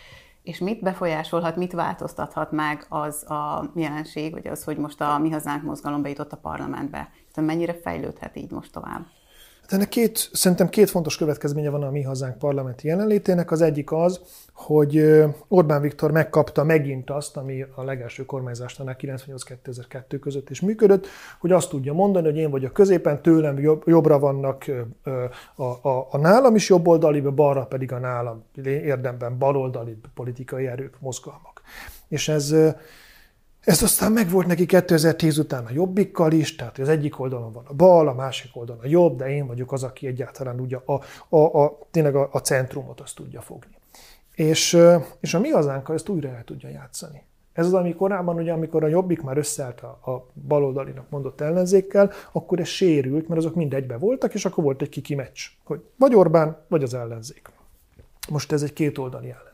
és 0.43 0.57
mit 0.59 0.81
befolyásolhat, 0.81 1.55
mit 1.55 1.73
változtathat 1.73 2.51
meg 2.51 2.85
az 2.89 3.29
a 3.29 3.71
jelenség, 3.75 4.31
vagy 4.31 4.47
az, 4.47 4.63
hogy 4.63 4.77
most 4.77 5.01
a 5.01 5.17
Mi 5.17 5.29
Hazánk 5.29 5.63
mozgalom 5.63 6.01
bejutott 6.01 6.31
a 6.31 6.37
parlamentbe? 6.37 7.09
Tehát 7.33 7.49
mennyire 7.49 7.73
fejlődhet 7.73 8.35
így 8.35 8.51
most 8.51 8.71
tovább? 8.71 9.05
Ennek 9.69 9.89
két, 9.89 10.29
szerintem 10.33 10.69
két 10.69 10.89
fontos 10.89 11.17
következménye 11.17 11.69
van 11.69 11.83
a 11.83 11.89
Mi 11.89 12.01
Hazánk 12.01 12.37
parlamenti 12.37 12.87
jelenlétének. 12.87 13.51
Az 13.51 13.61
egyik 13.61 13.91
az, 13.91 14.21
hogy 14.53 15.23
Orbán 15.47 15.81
Viktor 15.81 16.11
megkapta 16.11 16.63
megint 16.63 17.09
azt, 17.09 17.37
ami 17.37 17.65
a 17.75 17.83
legelső 17.83 18.25
kormányzásnál 18.25 18.95
98-2002 18.99 20.17
között 20.19 20.49
is 20.49 20.61
működött, 20.61 21.07
hogy 21.39 21.51
azt 21.51 21.69
tudja 21.69 21.93
mondani, 21.93 22.25
hogy 22.25 22.37
én 22.37 22.49
vagyok 22.49 22.73
középen, 22.73 23.21
tőlem 23.21 23.59
jobb, 23.59 23.83
jobbra 23.85 24.19
vannak 24.19 24.65
a, 25.55 25.63
a, 25.63 26.07
a 26.11 26.17
nálam 26.17 26.55
is 26.55 26.69
jobboldali, 26.69 27.19
balra 27.19 27.65
pedig 27.65 27.91
a 27.91 27.99
nálam 27.99 28.43
érdemben 28.63 29.37
baloldali 29.37 29.97
politikai 30.13 30.67
erők, 30.67 30.99
mozgalmak. 30.99 31.61
És 32.07 32.27
ez 32.27 32.55
ez 33.69 33.83
aztán 33.83 34.11
megvolt 34.11 34.47
neki 34.47 34.65
2010 34.65 35.37
után 35.37 35.65
a 35.65 35.69
jobbikkal 35.71 36.31
is, 36.31 36.55
tehát 36.55 36.77
az 36.77 36.89
egyik 36.89 37.19
oldalon 37.19 37.51
van 37.51 37.65
a 37.67 37.73
bal, 37.73 38.07
a 38.07 38.13
másik 38.13 38.55
oldalon 38.55 38.81
a 38.83 38.87
jobb, 38.87 39.17
de 39.17 39.29
én 39.29 39.47
vagyok 39.47 39.71
az, 39.71 39.83
aki 39.83 40.07
egyáltalán 40.07 40.59
ugye 40.59 40.77
a, 40.85 41.01
a, 41.29 41.63
a, 41.63 41.77
tényleg 41.91 42.15
a, 42.15 42.29
a 42.31 42.37
centrumot 42.37 42.99
azt 42.99 43.15
tudja 43.15 43.41
fogni. 43.41 43.75
És, 44.35 44.77
és 45.19 45.33
a 45.33 45.39
mi 45.39 45.49
hazánkkal 45.49 45.95
ezt 45.95 46.09
újra 46.09 46.29
el 46.29 46.43
tudja 46.43 46.69
játszani. 46.69 47.23
Ez 47.53 47.65
az, 47.65 47.73
ami 47.73 47.95
korábban, 47.95 48.35
ugye, 48.35 48.51
amikor 48.51 48.83
a 48.83 48.87
Jobbik 48.87 49.21
már 49.21 49.37
összeállt 49.37 49.81
a, 49.81 50.11
a 50.11 50.27
baloldalinak 50.47 51.09
mondott 51.09 51.41
ellenzékkel, 51.41 52.11
akkor 52.31 52.59
ez 52.59 52.67
sérült, 52.67 53.27
mert 53.27 53.39
azok 53.39 53.55
mindegybe 53.55 53.97
voltak, 53.97 54.33
és 54.33 54.45
akkor 54.45 54.63
volt 54.63 54.81
egy 54.81 54.89
kiki 54.89 55.15
meccs, 55.15 55.39
hogy 55.63 55.81
vagy 55.95 56.15
Orbán, 56.15 56.57
vagy 56.67 56.83
az 56.83 56.93
ellenzék. 56.93 57.51
Most 58.29 58.51
ez 58.51 58.61
egy 58.61 58.73
kétoldali 58.73 59.25
ellenzék. 59.25 59.48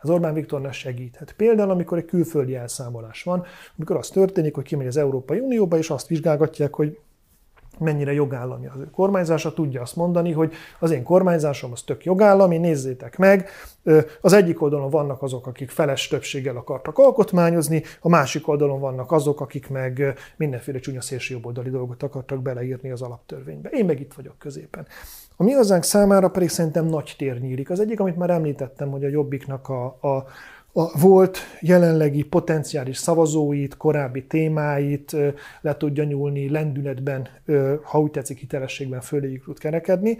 Az 0.00 0.10
Orbán 0.10 0.34
Viktornak 0.34 0.72
segíthet. 0.72 1.32
Például, 1.32 1.70
amikor 1.70 1.98
egy 1.98 2.04
külföldi 2.04 2.54
elszámolás 2.54 3.22
van, 3.22 3.44
amikor 3.76 3.96
az 3.96 4.08
történik, 4.08 4.54
hogy 4.54 4.64
kimegy 4.64 4.86
az 4.86 4.96
Európai 4.96 5.38
Unióba, 5.38 5.76
és 5.78 5.90
azt 5.90 6.06
vizsgálgatják, 6.06 6.74
hogy 6.74 6.98
mennyire 7.80 8.12
jogállami 8.12 8.66
az 8.66 8.80
ő 8.80 8.90
kormányzása, 8.90 9.52
tudja 9.52 9.80
azt 9.80 9.96
mondani, 9.96 10.32
hogy 10.32 10.52
az 10.78 10.90
én 10.90 11.02
kormányzásom 11.02 11.72
az 11.72 11.82
tök 11.82 12.04
jogállami, 12.04 12.58
nézzétek 12.58 13.18
meg, 13.18 13.48
az 14.20 14.32
egyik 14.32 14.62
oldalon 14.62 14.90
vannak 14.90 15.22
azok, 15.22 15.46
akik 15.46 15.70
feles 15.70 16.08
többséggel 16.08 16.56
akartak 16.56 16.98
alkotmányozni, 16.98 17.82
a 18.00 18.08
másik 18.08 18.48
oldalon 18.48 18.80
vannak 18.80 19.12
azok, 19.12 19.40
akik 19.40 19.68
meg 19.68 20.14
mindenféle 20.36 20.78
csúnya 20.78 21.00
szélsőjobboldali 21.00 21.70
dolgot 21.70 22.02
akartak 22.02 22.42
beleírni 22.42 22.90
az 22.90 23.02
alaptörvénybe. 23.02 23.68
Én 23.68 23.84
meg 23.84 24.00
itt 24.00 24.14
vagyok 24.14 24.38
középen. 24.38 24.86
A 25.36 25.42
mi 25.42 25.52
hazánk 25.52 25.82
számára 25.82 26.30
pedig 26.30 26.48
szerintem 26.48 26.86
nagy 26.86 27.14
tér 27.18 27.40
nyílik. 27.40 27.70
Az 27.70 27.80
egyik, 27.80 28.00
amit 28.00 28.16
már 28.16 28.30
említettem, 28.30 28.90
hogy 28.90 29.04
a 29.04 29.08
Jobbiknak 29.08 29.68
a, 29.68 29.84
a 29.84 30.24
a 30.72 30.98
volt 30.98 31.38
jelenlegi 31.60 32.22
potenciális 32.22 32.96
szavazóit, 32.96 33.76
korábbi 33.76 34.26
témáit 34.26 35.16
le 35.60 35.76
tudja 35.76 36.04
nyúlni, 36.04 36.50
lendületben, 36.50 37.28
ha 37.82 38.00
úgy 38.00 38.10
tetszik, 38.10 38.38
hitelességben 38.38 39.00
föléjük 39.00 39.44
tud 39.44 39.58
kerekedni. 39.58 40.18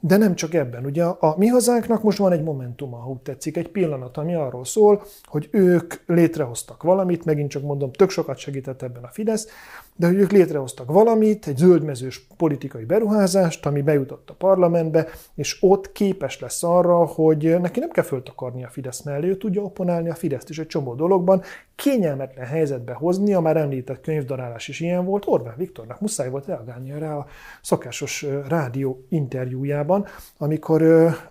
De 0.00 0.16
nem 0.16 0.34
csak 0.34 0.54
ebben. 0.54 0.84
Ugye 0.84 1.04
a 1.04 1.34
mi 1.38 1.46
hazánknak 1.46 2.02
most 2.02 2.18
van 2.18 2.32
egy 2.32 2.42
momentum, 2.42 2.90
ha 2.90 3.08
úgy 3.08 3.20
tetszik, 3.20 3.56
egy 3.56 3.68
pillanat, 3.68 4.16
ami 4.16 4.34
arról 4.34 4.64
szól, 4.64 5.02
hogy 5.24 5.48
ők 5.50 5.94
létrehoztak 6.06 6.82
valamit, 6.82 7.24
megint 7.24 7.50
csak 7.50 7.62
mondom, 7.62 7.92
tök 7.92 8.10
sokat 8.10 8.38
segített 8.38 8.82
ebben 8.82 9.02
a 9.02 9.08
Fidesz, 9.08 9.48
de 9.96 10.06
hogy 10.06 10.16
ők 10.16 10.30
létrehoztak 10.30 10.92
valamit, 10.92 11.46
egy 11.46 11.56
zöldmezős 11.56 12.26
politikai 12.36 12.84
beruházást, 12.84 13.66
ami 13.66 13.82
bejutott 13.82 14.30
a 14.30 14.34
parlamentbe, 14.34 15.06
és 15.34 15.58
ott 15.60 15.92
képes 15.92 16.40
lesz 16.40 16.62
arra, 16.62 17.04
hogy 17.04 17.60
neki 17.60 17.80
nem 17.80 17.90
kell 17.90 18.04
föltakarni 18.04 18.64
a 18.64 18.68
Fidesz 18.68 19.02
mellé, 19.02 19.28
ő 19.28 19.36
tudja 19.36 19.62
opponálni 19.62 20.08
a 20.08 20.14
Fideszt 20.14 20.50
is 20.50 20.58
egy 20.58 20.66
csomó 20.66 20.94
dologban, 20.94 21.42
kényelmetlen 21.74 22.46
helyzetbe 22.46 22.92
hozni, 22.92 23.34
a 23.34 23.40
már 23.40 23.56
említett 23.56 24.00
könyvdarálás 24.00 24.68
is 24.68 24.80
ilyen 24.80 25.04
volt, 25.04 25.24
Orbán 25.26 25.54
Viktornak 25.56 26.00
muszáj 26.00 26.30
volt 26.30 26.46
reagálnia 26.46 26.98
rá 26.98 27.16
a 27.16 27.26
szokásos 27.62 28.26
rádió 28.48 29.04
interjújában, 29.08 30.06
amikor, 30.38 30.82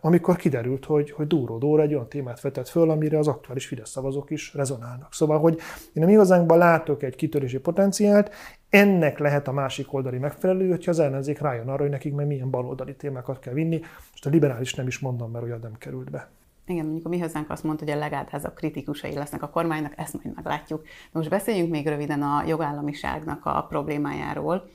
amikor 0.01 0.35
kiderült, 0.35 0.85
hogy, 0.85 1.11
hogy 1.11 1.27
Dúró 1.27 1.57
Dóra 1.57 1.81
egy 1.81 1.93
olyan 1.93 2.09
témát 2.09 2.41
vetett 2.41 2.67
föl, 2.67 2.89
amire 2.89 3.17
az 3.17 3.27
aktuális 3.27 3.65
Fidesz 3.65 3.89
szavazók 3.89 4.29
is 4.29 4.53
rezonálnak. 4.53 5.13
Szóval, 5.13 5.39
hogy 5.39 5.59
én 5.93 6.03
a 6.03 6.05
mi 6.05 6.13
hazánkban 6.13 6.57
látok 6.57 7.03
egy 7.03 7.15
kitörési 7.15 7.57
potenciált, 7.57 8.31
ennek 8.69 9.17
lehet 9.17 9.47
a 9.47 9.51
másik 9.51 9.93
oldali 9.93 10.17
megfelelő, 10.17 10.69
hogyha 10.69 10.91
az 10.91 10.99
ellenzék 10.99 11.39
rájön 11.39 11.67
arra, 11.67 11.81
hogy 11.81 11.89
nekik 11.89 12.13
meg 12.13 12.27
milyen 12.27 12.49
baloldali 12.49 12.95
témákat 12.95 13.39
kell 13.39 13.53
vinni. 13.53 13.79
Most 14.11 14.25
a 14.25 14.29
liberális 14.29 14.73
nem 14.73 14.87
is 14.87 14.99
mondom, 14.99 15.31
mert 15.31 15.43
olyan 15.43 15.59
nem 15.61 15.77
került 15.77 16.11
be. 16.11 16.29
Igen, 16.67 16.85
mondjuk 16.85 17.05
a 17.05 17.09
mi 17.09 17.19
hazánk 17.19 17.49
azt 17.49 17.63
mondta, 17.63 17.85
hogy 17.85 17.93
a 17.93 17.97
legáldázabb 17.97 18.53
kritikusai 18.53 19.13
lesznek 19.13 19.43
a 19.43 19.49
kormánynak, 19.49 19.93
ezt 19.97 20.23
majd 20.23 20.35
meglátjuk. 20.35 20.81
De 20.83 20.89
most 21.11 21.29
beszéljünk 21.29 21.71
még 21.71 21.87
röviden 21.87 22.21
a 22.21 22.43
jogállamiságnak 22.47 23.45
a 23.45 23.65
problémájáról. 23.69 24.69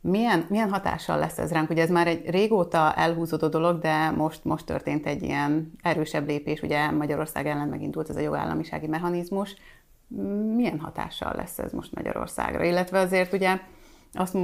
Milyen, 0.00 0.46
milyen 0.48 0.70
hatással 0.70 1.18
lesz 1.18 1.38
ez 1.38 1.52
ránk? 1.52 1.70
Ugye 1.70 1.82
ez 1.82 1.90
már 1.90 2.06
egy 2.06 2.30
régóta 2.30 2.94
elhúzódó 2.94 3.48
dolog, 3.48 3.78
de 3.78 4.10
most, 4.10 4.44
most 4.44 4.66
történt 4.66 5.06
egy 5.06 5.22
ilyen 5.22 5.72
erősebb 5.82 6.26
lépés, 6.26 6.62
ugye 6.62 6.90
Magyarország 6.90 7.46
ellen 7.46 7.68
megindult 7.68 8.08
ez 8.08 8.16
a 8.16 8.20
jogállamisági 8.20 8.86
mechanizmus 8.86 9.56
milyen 10.54 10.80
hatással 10.80 11.32
lesz 11.36 11.58
ez 11.58 11.72
most 11.72 11.94
Magyarországra? 11.94 12.64
Illetve 12.64 12.98
azért 12.98 13.32
ugye 13.32 13.58
azt 14.12 14.36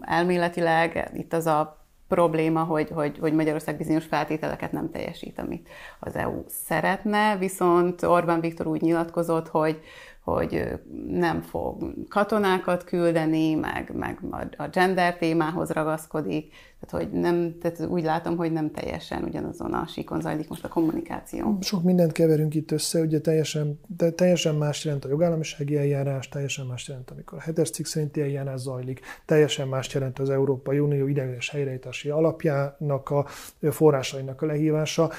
elméletileg 0.00 1.10
itt 1.14 1.32
az 1.32 1.46
a 1.46 1.82
probléma, 2.08 2.62
hogy, 2.62 2.90
hogy, 2.90 3.18
hogy 3.18 3.32
Magyarország 3.32 3.76
bizonyos 3.76 4.04
feltételeket 4.04 4.72
nem 4.72 4.90
teljesít, 4.90 5.38
amit 5.38 5.68
az 6.00 6.16
EU 6.16 6.44
szeretne, 6.46 7.36
viszont 7.36 8.02
Orbán 8.02 8.40
Viktor 8.40 8.66
úgy 8.66 8.80
nyilatkozott, 8.80 9.48
hogy, 9.48 9.80
hogy 10.22 10.80
nem 11.08 11.40
fog 11.40 11.94
katonákat 12.08 12.84
küldeni, 12.84 13.54
meg, 13.54 13.92
meg 13.98 14.18
a 14.56 14.68
gender 14.68 15.16
témához 15.16 15.70
ragaszkodik, 15.70 16.52
tehát 16.80 17.06
hogy 17.06 17.20
nem, 17.20 17.58
tehát 17.60 17.80
úgy 17.80 18.02
látom, 18.02 18.36
hogy 18.36 18.52
nem 18.52 18.70
teljesen 18.70 19.22
ugyanazon 19.22 19.72
a 19.72 19.86
síkon 19.86 20.20
zajlik 20.20 20.48
most 20.48 20.64
a 20.64 20.68
kommunikáció. 20.68 21.58
Sok 21.60 21.82
mindent 21.82 22.12
keverünk 22.12 22.54
itt 22.54 22.70
össze, 22.70 23.00
ugye 23.00 23.20
teljesen, 23.20 23.80
de 23.96 24.10
teljesen 24.10 24.54
más 24.54 24.84
jelent 24.84 25.04
a 25.04 25.08
jogállamisági 25.08 25.76
eljárás, 25.76 26.28
teljesen 26.28 26.66
más 26.66 26.88
jelent, 26.88 27.10
amikor 27.10 27.38
a 27.38 27.40
hetes 27.40 27.70
cikk 27.70 27.86
szerinti 27.86 28.20
eljárás 28.20 28.60
zajlik, 28.60 29.00
teljesen 29.24 29.68
más 29.68 29.94
jelent 29.94 30.18
az 30.18 30.30
Európai 30.30 30.78
Unió 30.78 31.06
ideiglenes 31.06 31.50
helyreállítási 31.50 32.08
alapjának 32.08 33.10
a 33.10 33.26
forrásainak 33.70 34.42
a 34.42 34.46
lehívása. 34.46 35.10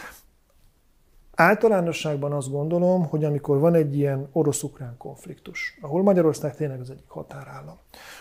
Általánosságban 1.36 2.32
azt 2.32 2.52
gondolom, 2.52 3.06
hogy 3.06 3.24
amikor 3.24 3.60
van 3.60 3.74
egy 3.74 3.98
ilyen 3.98 4.28
orosz-ukrán 4.32 4.96
konfliktus, 4.98 5.78
ahol 5.82 6.04
Magyarország 6.04 6.56
tényleg 6.56 6.80
az 6.80 6.89
egyik 6.89 7.08
határállam, 7.08 7.78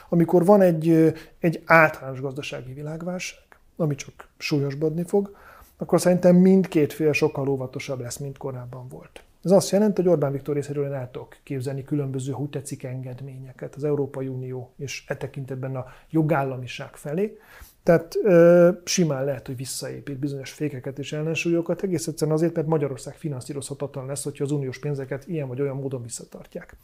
amikor 0.08 0.44
van 0.44 0.60
egy, 0.60 1.14
egy 1.38 1.62
általános 1.64 2.20
gazdasági 2.20 2.72
világválság, 2.72 3.42
ami 3.76 3.94
csak 3.94 4.28
súlyosbodni 4.36 5.04
fog, 5.04 5.36
akkor 5.76 6.00
szerintem 6.00 6.36
mindkét 6.36 6.92
fél 6.92 7.12
sokkal 7.12 7.48
óvatosabb 7.48 8.00
lesz, 8.00 8.16
mint 8.16 8.38
korábban 8.38 8.88
volt. 8.88 9.22
Ez 9.44 9.50
azt 9.50 9.70
jelenti, 9.70 10.02
hogy 10.02 10.10
Orbán 10.10 10.32
Viktor 10.32 10.54
részéről 10.54 10.86
én 10.86 10.92
el 10.92 11.10
tudok 11.10 11.36
képzelni 11.42 11.84
különböző, 11.84 12.32
hogy 12.32 12.48
tetszik, 12.50 12.82
engedményeket 12.82 13.74
az 13.74 13.84
Európai 13.84 14.28
Unió 14.28 14.72
és 14.76 15.04
e 15.06 15.16
tekintetben 15.16 15.76
a 15.76 15.86
jogállamiság 16.10 16.96
felé, 16.96 17.38
tehát 17.82 18.16
ö, 18.22 18.70
simán 18.84 19.24
lehet, 19.24 19.46
hogy 19.46 19.56
visszaépít 19.56 20.18
bizonyos 20.18 20.50
fékeket 20.50 20.98
és 20.98 21.12
ellensúlyokat, 21.12 21.82
egész 21.82 22.06
egyszerűen 22.06 22.36
azért, 22.36 22.54
mert 22.54 22.66
Magyarország 22.66 23.14
finanszírozhatatlan 23.14 24.06
lesz, 24.06 24.24
hogyha 24.24 24.44
az 24.44 24.50
uniós 24.50 24.78
pénzeket 24.78 25.26
ilyen 25.26 25.48
vagy 25.48 25.60
olyan 25.60 25.76
módon 25.76 26.02
visszatartják. 26.02 26.76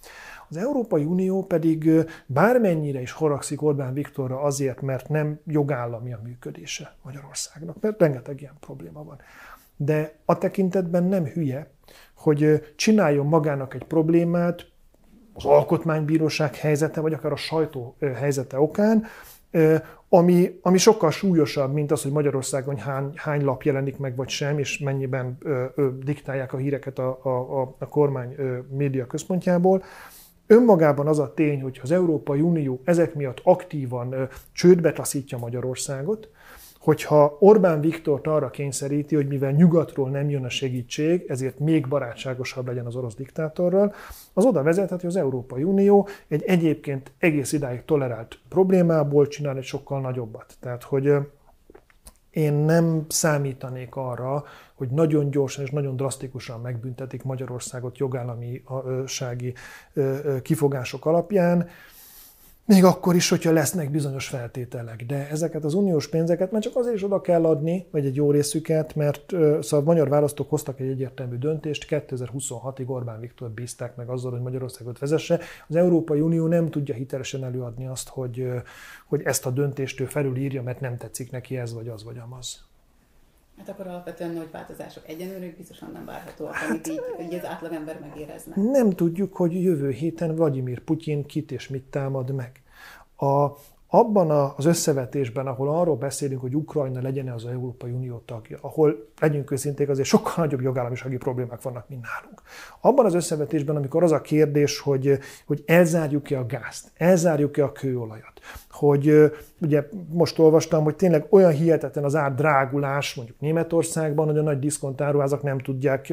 Az 0.49 0.57
Európai 0.57 1.05
Unió 1.05 1.45
pedig 1.47 1.91
bármennyire 2.27 3.01
is 3.01 3.11
haragszik 3.13 3.63
Orbán 3.63 3.95
Viktorra 3.95 4.41
azért, 4.41 4.81
mert 4.81 5.09
nem 5.09 5.41
jogállami 5.47 6.13
a 6.13 6.21
működése 6.23 6.97
Magyarországnak, 7.03 7.81
mert 7.81 8.01
rengeteg 8.01 8.41
ilyen 8.41 8.57
probléma 8.61 9.05
van. 9.05 9.21
De 9.77 10.15
a 10.25 10.39
tekintetben 10.39 11.05
nem 11.05 11.25
hülye, 11.25 11.71
hogy 12.15 12.73
csináljon 12.77 13.27
magának 13.27 13.75
egy 13.75 13.85
problémát 13.85 14.67
az 15.35 15.45
alkotmánybíróság 15.45 16.55
helyzete, 16.55 17.01
vagy 17.01 17.13
akár 17.13 17.33
a 17.33 17.37
sajtó 17.37 17.97
helyzete 18.01 18.61
okán, 18.61 19.07
ami, 20.09 20.59
ami 20.63 20.79
sokkal 20.79 21.11
súlyosabb, 21.11 21.73
mint 21.73 21.91
az, 21.91 22.03
hogy 22.03 22.13
Magyarországon 22.13 22.77
hány, 22.77 23.13
hány 23.15 23.45
lap 23.45 23.63
jelenik 23.63 23.99
meg, 23.99 24.17
vagy 24.17 24.29
sem, 24.29 24.59
és 24.59 24.79
mennyiben 24.79 25.37
ö, 25.41 25.65
ö, 25.75 25.89
diktálják 26.05 26.53
a 26.53 26.57
híreket 26.57 26.99
a, 26.99 27.19
a, 27.23 27.61
a, 27.61 27.75
a 27.79 27.89
kormány 27.89 28.35
ö, 28.37 28.59
média 28.71 29.07
központjából. 29.07 29.83
Önmagában 30.47 31.07
az 31.07 31.19
a 31.19 31.35
tény, 31.35 31.63
hogy 31.63 31.81
az 31.83 31.91
Európai 31.91 32.41
Unió 32.41 32.81
ezek 32.85 33.15
miatt 33.15 33.41
aktívan 33.43 34.13
ö, 34.13 34.25
csődbe 34.53 34.93
taszítja 34.93 35.39
Magyarországot, 35.39 36.29
hogyha 36.89 37.37
Orbán 37.39 37.81
Viktort 37.81 38.27
arra 38.27 38.51
kényszeríti, 38.51 39.15
hogy 39.15 39.27
mivel 39.27 39.51
nyugatról 39.51 40.11
nem 40.11 40.31
jön 40.31 40.45
a 40.45 40.49
segítség, 40.49 41.25
ezért 41.29 41.59
még 41.59 41.89
barátságosabb 41.89 42.67
legyen 42.67 42.87
az 42.87 42.97
orosz 42.97 43.15
diktátorral, 43.15 43.95
az 44.33 44.45
oda 44.45 44.63
vezethet, 44.63 45.01
hogy 45.01 45.11
az 45.11 45.17
Európai 45.17 45.63
Unió 45.63 46.09
egy 46.29 46.43
egyébként 46.43 47.13
egész 47.19 47.53
idáig 47.53 47.85
tolerált 47.85 48.39
problémából 48.49 49.27
csinál 49.27 49.57
egy 49.57 49.65
sokkal 49.65 50.01
nagyobbat. 50.01 50.55
Tehát, 50.61 50.83
hogy 50.83 51.13
én 52.31 52.53
nem 52.53 53.05
számítanék 53.09 53.97
arra, 53.97 54.45
hogy 54.75 54.89
nagyon 54.89 55.31
gyorsan 55.31 55.65
és 55.65 55.71
nagyon 55.71 55.97
drasztikusan 55.97 56.61
megbüntetik 56.61 57.23
Magyarországot 57.23 57.99
jogállamisági 57.99 59.55
kifogások 60.43 61.07
alapján. 61.07 61.69
Még 62.69 62.85
akkor 62.85 63.15
is, 63.15 63.29
hogyha 63.29 63.53
lesznek 63.53 63.91
bizonyos 63.91 64.29
feltételek. 64.29 65.05
De 65.07 65.29
ezeket 65.29 65.65
az 65.65 65.75
uniós 65.75 66.09
pénzeket 66.09 66.51
már 66.51 66.63
csak 66.63 66.77
azért 66.77 66.95
is 66.95 67.05
oda 67.05 67.21
kell 67.21 67.45
adni, 67.45 67.87
vagy 67.91 68.07
egy 68.07 68.17
jó 68.17 68.31
részüket, 68.31 68.95
mert 68.95 69.25
szóval 69.61 69.81
a 69.81 69.83
magyar 69.83 70.09
választók 70.09 70.49
hoztak 70.49 70.81
egy 70.81 70.89
egyértelmű 70.89 71.37
döntést, 71.37 71.87
2026-ig 71.89 72.87
Orbán 72.87 73.21
Viktor 73.21 73.51
bízták 73.51 73.97
meg 73.97 74.09
azzal, 74.09 74.31
hogy 74.31 74.41
Magyarországot 74.41 74.99
vezesse. 74.99 75.41
Az 75.69 75.77
Európai 75.77 76.21
Unió 76.21 76.47
nem 76.47 76.71
tudja 76.71 76.95
hitelesen 76.95 77.45
előadni 77.45 77.87
azt, 77.87 78.09
hogy, 78.09 78.49
hogy 79.07 79.23
ezt 79.25 79.47
a 79.47 79.51
döntést 79.51 80.01
ő 80.01 80.05
felülírja, 80.05 80.63
mert 80.63 80.81
nem 80.81 80.97
tetszik 80.97 81.31
neki 81.31 81.57
ez 81.57 81.75
vagy 81.75 81.89
az 81.89 82.05
vagy 82.05 82.19
amaz. 82.19 82.68
Hát 83.59 83.69
akkor 83.69 83.87
alapvetően 83.87 84.31
nagy 84.31 84.51
változások 84.51 85.09
egyenlőre 85.09 85.55
biztosan 85.57 85.91
nem 85.93 86.05
várhatóak, 86.05 86.55
hát, 86.55 86.69
amit 86.69 86.89
így, 86.89 87.01
így 87.21 87.35
az 87.35 87.45
átlagember 87.45 88.01
megérezne. 88.01 88.55
Nem 88.57 88.91
tudjuk, 88.91 89.37
hogy 89.37 89.63
jövő 89.63 89.91
héten 89.91 90.35
Vladimir 90.35 90.81
Putyin 90.81 91.27
kit 91.27 91.53
és 91.53 91.69
mit 91.69 91.83
támad 91.83 92.35
meg. 92.35 92.63
A, 93.17 93.57
abban 93.91 94.31
az 94.31 94.65
összevetésben, 94.65 95.47
ahol 95.47 95.69
arról 95.69 95.97
beszélünk, 95.97 96.41
hogy 96.41 96.55
Ukrajna 96.55 97.01
legyen 97.01 97.29
az 97.29 97.47
Európai 97.47 97.91
Unió 97.91 98.23
tagja, 98.25 98.59
ahol 98.61 99.09
legyünk 99.21 99.51
őszinték, 99.51 99.89
azért 99.89 100.09
sokkal 100.09 100.33
nagyobb 100.37 100.61
jogállamisági 100.61 101.17
problémák 101.17 101.63
vannak, 101.63 101.89
mint 101.89 102.03
nálunk. 102.03 102.43
Abban 102.81 103.05
az 103.05 103.15
összevetésben, 103.15 103.77
amikor 103.77 104.03
az 104.03 104.13
a 104.13 104.21
kérdés, 104.21 104.79
hogy, 104.79 105.19
hogy 105.47 105.63
elzárjuk-e 105.67 106.39
a 106.39 106.47
gázt, 106.47 106.91
elzárjuk-e 106.97 107.65
a 107.65 107.73
kőolajat, 107.73 108.38
hogy 108.71 109.33
ugye 109.61 109.89
most 110.09 110.39
olvastam, 110.39 110.85
hogy 110.85 110.97
tényleg 110.97 111.27
olyan 111.31 111.53
hihetetlen 111.53 112.05
az 112.05 112.17
ár 112.17 112.35
drágulás, 112.35 113.15
mondjuk 113.15 113.41
Németországban, 113.41 114.27
hogy 114.27 114.39
a 114.39 114.43
nagy 114.43 114.59
diszkontáruházak 114.59 115.43
nem 115.43 115.59
tudják 115.59 116.13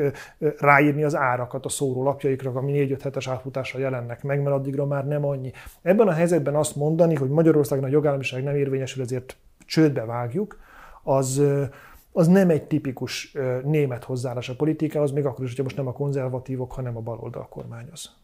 ráírni 0.57 1.03
az 1.03 1.15
árakat 1.15 1.65
a 1.65 1.69
szórólapjaikra, 1.69 2.51
ami 2.51 2.71
4 2.71 3.01
hetes 3.01 3.27
átfutással 3.27 3.81
jelennek 3.81 4.23
meg, 4.23 4.41
mert 4.41 4.55
addigra 4.55 4.85
már 4.85 5.07
nem 5.07 5.25
annyi. 5.25 5.51
Ebben 5.81 6.07
a 6.07 6.11
helyzetben 6.11 6.55
azt 6.55 6.75
mondani, 6.75 7.15
hogy 7.15 7.29
Magyarországon 7.29 7.83
a 7.83 7.88
jogállamiság 7.88 8.43
nem 8.43 8.55
érvényesül, 8.55 9.03
ezért 9.03 9.38
csődbe 9.65 10.05
vágjuk, 10.05 10.59
az, 11.03 11.41
az 12.11 12.27
nem 12.27 12.49
egy 12.49 12.67
tipikus 12.67 13.35
német 13.63 14.03
hozzáállás 14.03 14.49
a 14.49 14.55
politikához, 14.55 15.11
még 15.11 15.25
akkor 15.25 15.43
is, 15.43 15.49
hogyha 15.49 15.63
most 15.63 15.77
nem 15.77 15.88
a 15.88 15.93
konzervatívok, 15.93 16.71
hanem 16.71 16.97
a 16.97 17.01
baloldal 17.01 17.47
kormányoz. 17.49 18.23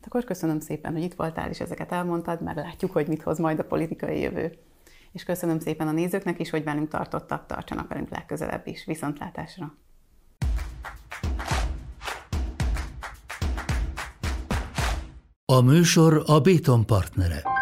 Hát 0.00 0.06
akkor 0.06 0.24
köszönöm 0.24 0.60
szépen, 0.60 0.92
hogy 0.92 1.02
itt 1.02 1.14
voltál, 1.14 1.48
és 1.48 1.60
ezeket 1.60 1.92
elmondtad, 1.92 2.42
mert 2.42 2.56
látjuk, 2.56 2.92
hogy 2.92 3.08
mit 3.08 3.22
hoz 3.22 3.38
majd 3.38 3.58
a 3.58 3.64
politikai 3.64 4.20
jövő. 4.20 4.52
És 5.12 5.24
köszönöm 5.24 5.58
szépen 5.58 5.88
a 5.88 5.92
nézőknek 5.92 6.40
is, 6.40 6.50
hogy 6.50 6.64
velünk 6.64 6.88
tartottak, 6.88 7.46
tartsanak 7.46 7.88
velünk 7.88 8.10
legközelebb 8.10 8.66
is. 8.66 8.84
Viszontlátásra! 8.84 9.74
A 15.44 15.60
műsor 15.60 16.22
a 16.26 16.40
Béton 16.40 16.86
partnere. 16.86 17.57